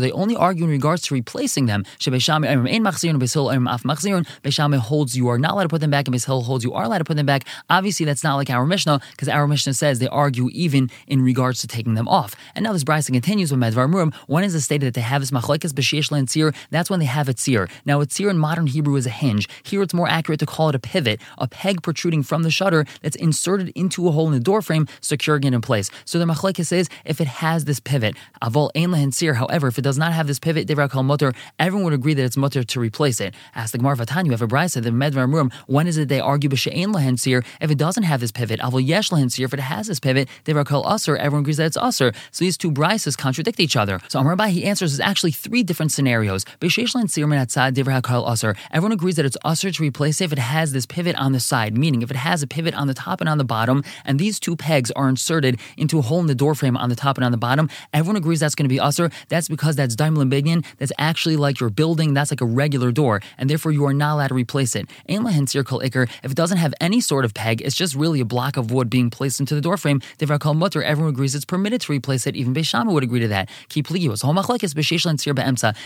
They 0.00 0.12
only 0.12 0.36
argue 0.36 0.64
in 0.64 0.70
regards 0.70 1.02
to 1.02 1.14
replacing 1.14 1.66
them. 1.66 1.84
Beishame 2.00 2.46
holds 4.76 5.16
you 5.16 5.28
are 5.28 5.38
not 5.38 5.52
allowed 5.52 5.62
to 5.62 5.68
put 5.68 5.80
them 5.80 5.90
back, 5.90 6.06
and 6.06 6.14
Beis 6.14 6.26
Hill 6.26 6.42
holds 6.42 6.64
you 6.64 6.74
are 6.74 6.84
allowed 6.84 6.98
to 6.98 7.04
put 7.04 7.16
them 7.16 7.26
back. 7.26 7.44
Obviously, 7.68 8.06
that's 8.06 8.24
not 8.24 8.36
like 8.36 8.50
our 8.50 8.66
Mishnah, 8.66 9.00
because 9.12 9.28
our 9.28 9.46
Mishnah 9.46 9.74
says 9.74 9.98
they 9.98 10.08
argue 10.08 10.48
even 10.52 10.90
in 11.06 11.22
regards 11.22 11.60
to 11.60 11.66
taking 11.66 11.94
them 11.94 12.08
off. 12.08 12.34
And 12.54 12.64
now 12.64 12.72
this 12.72 12.84
Brisa 12.84 13.12
continues 13.12 13.50
with 13.50 13.60
Medvar 13.60 13.89
Murim. 13.90 14.14
One 14.26 14.44
is 14.44 14.62
stated 14.64 14.86
that 14.86 14.94
they 14.94 15.00
have 15.00 15.22
this 15.22 15.30
machlekes 15.30 15.72
b'sheish 15.72 16.10
and 16.16 16.28
tzir. 16.28 16.54
That's 16.70 16.90
when 16.90 17.00
they 17.00 17.06
have 17.06 17.28
a 17.28 17.34
tzir. 17.34 17.70
Now, 17.84 18.00
a 18.00 18.06
tzir 18.06 18.30
in 18.30 18.38
modern 18.38 18.66
Hebrew 18.66 18.96
is 18.96 19.06
a 19.06 19.10
hinge. 19.10 19.48
Here, 19.62 19.82
it's 19.82 19.94
more 19.94 20.08
accurate 20.08 20.40
to 20.40 20.46
call 20.46 20.68
it 20.68 20.74
a 20.74 20.78
pivot, 20.78 21.20
a 21.38 21.48
peg 21.48 21.82
protruding 21.82 22.22
from 22.22 22.42
the 22.42 22.50
shutter 22.50 22.84
that's 23.02 23.16
inserted 23.16 23.70
into 23.74 24.08
a 24.08 24.10
hole 24.10 24.26
in 24.26 24.32
the 24.32 24.40
door 24.40 24.62
frame, 24.62 24.86
securing 25.00 25.44
it 25.44 25.54
in 25.54 25.60
place. 25.60 25.90
So 26.04 26.18
the 26.18 26.24
machlekes 26.24 26.72
is 26.72 26.88
if 27.04 27.20
it 27.20 27.26
has 27.26 27.64
this 27.64 27.80
pivot. 27.80 28.16
Avol 28.42 28.70
ein 28.76 28.90
lehen 28.92 29.10
tzir. 29.10 29.34
However, 29.34 29.68
if 29.68 29.78
it 29.78 29.82
does 29.82 29.98
not 29.98 30.12
have 30.12 30.26
this 30.26 30.38
pivot, 30.38 30.66
devra 30.68 30.88
mutter, 31.04 31.32
everyone 31.58 31.84
would 31.84 31.92
agree 31.92 32.14
that 32.14 32.24
it's 32.24 32.36
mutter 32.36 32.62
to 32.62 32.80
replace 32.80 33.20
it. 33.20 33.34
Ask 33.54 33.72
the 33.72 33.78
Gemara 33.78 33.96
Vatan, 33.96 34.24
you 34.26 34.30
have 34.32 34.42
a 34.42 34.46
brisa, 34.46 34.82
the 34.82 34.90
Medvar 34.90 35.28
Murim. 35.28 35.52
When 35.66 35.86
is 35.86 35.96
it 35.96 36.08
they 36.08 36.20
argue 36.20 36.50
b'she'ein 36.50 36.94
lehen 36.94 37.16
tzir? 37.16 37.44
If 37.60 37.70
it 37.70 37.78
doesn't 37.78 38.04
have 38.04 38.20
this 38.20 38.32
pivot, 38.32 38.60
avol 38.60 38.84
yesh 38.84 39.10
lehen 39.12 39.28
tzir. 39.28 39.44
If 39.44 39.54
it 39.54 39.60
has 39.60 39.86
this 39.86 40.00
pivot, 40.00 40.28
devra 40.44 40.64
kol 40.66 40.86
usher. 40.86 41.16
Everyone 41.16 41.42
agrees 41.42 41.56
that 41.58 41.66
it's 41.66 41.76
usher. 41.76 42.12
So 42.30 42.44
these 42.44 42.58
two 42.58 42.70
brises 42.70 43.16
contradict 43.16 43.60
each 43.60 43.76
other. 43.76 43.79
So 44.08 44.20
Amar 44.20 44.36
he 44.48 44.64
answers 44.64 44.92
is 44.92 45.00
actually 45.00 45.32
three 45.32 45.62
different 45.62 45.92
scenarios. 45.92 46.44
Everyone 46.62 47.02
agrees 48.92 49.16
that 49.16 49.24
it's 49.24 49.36
usher 49.44 49.70
to 49.70 49.82
replace 49.82 50.20
it 50.20 50.24
if 50.24 50.32
it 50.32 50.38
has 50.38 50.72
this 50.72 50.86
pivot 50.86 51.16
on 51.16 51.32
the 51.32 51.40
side, 51.40 51.76
meaning 51.76 52.02
if 52.02 52.10
it 52.10 52.16
has 52.16 52.42
a 52.42 52.46
pivot 52.46 52.74
on 52.74 52.86
the 52.86 52.94
top 52.94 53.20
and 53.20 53.28
on 53.28 53.38
the 53.38 53.44
bottom, 53.44 53.82
and 54.04 54.18
these 54.18 54.40
two 54.40 54.56
pegs 54.56 54.90
are 54.92 55.08
inserted 55.08 55.58
into 55.76 55.98
a 55.98 56.02
hole 56.02 56.20
in 56.20 56.26
the 56.26 56.34
door 56.34 56.54
frame 56.54 56.76
on 56.76 56.88
the 56.88 56.96
top 56.96 57.16
and 57.18 57.24
on 57.24 57.32
the 57.32 57.38
bottom, 57.38 57.68
everyone 57.92 58.16
agrees 58.16 58.40
that's 58.40 58.54
going 58.54 58.64
to 58.64 58.68
be 58.68 58.80
usher. 58.80 59.10
That's 59.28 59.48
because 59.48 59.76
that's 59.76 59.94
daimler 59.96 60.24
bigyan. 60.24 60.64
That's 60.78 60.92
actually 60.98 61.36
like 61.36 61.60
your 61.60 61.70
building. 61.70 62.14
That's 62.14 62.30
like 62.30 62.40
a 62.40 62.46
regular 62.46 62.92
door, 62.92 63.20
and 63.38 63.48
therefore 63.50 63.72
you 63.72 63.84
are 63.86 63.94
not 63.94 64.14
allowed 64.14 64.28
to 64.28 64.34
replace 64.34 64.74
it. 64.76 64.88
If 65.06 66.30
it 66.30 66.34
doesn't 66.34 66.58
have 66.58 66.74
any 66.80 67.00
sort 67.00 67.24
of 67.24 67.34
peg, 67.34 67.60
it's 67.62 67.76
just 67.76 67.94
really 67.94 68.20
a 68.20 68.24
block 68.24 68.56
of 68.56 68.70
wood 68.70 68.88
being 68.90 69.10
placed 69.10 69.40
into 69.40 69.54
the 69.54 69.60
door 69.60 69.76
frame. 69.76 70.00
Everyone 70.20 71.08
agrees 71.08 71.34
it's 71.34 71.44
permitted 71.44 71.80
to 71.82 71.92
replace 71.92 72.26
it. 72.26 72.36
Even 72.36 72.54
Beishama 72.54 72.92
would 72.92 73.02
agree 73.02 73.20
to 73.20 73.28
that. 73.28 73.48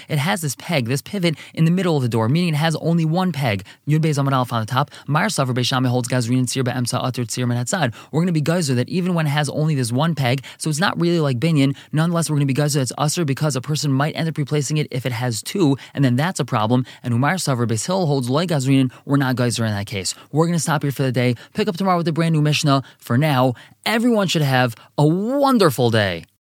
It 0.09 0.19
has 0.19 0.41
this 0.41 0.55
peg, 0.57 0.87
this 0.87 1.03
pivot 1.03 1.37
in 1.55 1.65
the 1.65 1.71
middle 1.71 1.97
of 1.97 2.03
the 2.03 2.09
door, 2.09 2.29
meaning 2.29 2.55
it 2.55 2.57
has 2.57 2.77
only 2.77 3.05
one 3.05 3.33
peg. 3.33 3.65
On 3.87 4.61
the 4.61 4.67
top. 4.67 4.91
Holds. 5.95 6.09
We're 6.09 6.15
going 8.21 8.27
to 8.27 8.33
be 8.33 8.41
geyser 8.41 8.75
that 8.75 8.89
even 8.89 9.15
when 9.15 9.27
it 9.27 9.31
has 9.31 9.49
only 9.49 9.75
this 9.75 9.93
one 9.93 10.15
peg, 10.15 10.45
so 10.59 10.71
it's 10.71 10.79
not 10.79 10.99
really 11.01 11.21
like 11.21 11.39
binyan. 11.39 11.77
Nonetheless, 11.93 12.29
we're 12.29 12.37
going 12.37 12.47
to 12.47 12.47
be 12.47 12.55
geyser 12.55 12.81
that's 12.81 12.93
usher 12.99 13.25
because 13.25 13.57
a 13.57 13.61
person 13.61 13.93
might 13.93 14.17
end 14.17 14.29
up 14.29 14.37
replacing 14.37 14.77
it 14.77 14.89
if 14.91 15.07
it 15.07 15.13
has 15.13 15.43
two, 15.43 15.77
and 15.93 16.05
then 16.05 16.17
that's 16.17 16.41
a 16.41 16.45
problem. 16.45 16.85
And 17.03 17.15
Umar 17.15 17.35
Savar 17.35 17.87
Hill 17.87 18.07
holds 18.07 18.31
loy 18.31 18.47
Gazrin. 18.47 18.93
We're 19.05 19.17
not 19.17 19.37
geyser 19.37 19.65
in 19.65 19.73
that 19.73 19.87
case. 19.87 20.15
We're 20.33 20.47
going 20.47 20.57
to 20.57 20.63
stop 20.63 20.83
here 20.83 20.93
for 20.93 21.03
the 21.03 21.13
day. 21.13 21.35
Pick 21.55 21.69
up 21.69 21.77
tomorrow 21.77 21.99
with 21.99 22.09
a 22.09 22.13
brand 22.13 22.33
new 22.33 22.43
Mishnah. 22.43 22.83
For 22.99 23.19
now, 23.19 23.55
everyone 23.85 24.29
should 24.29 24.43
have 24.43 24.75
a 24.99 25.07
wonderful 25.07 25.91
day. 25.91 26.25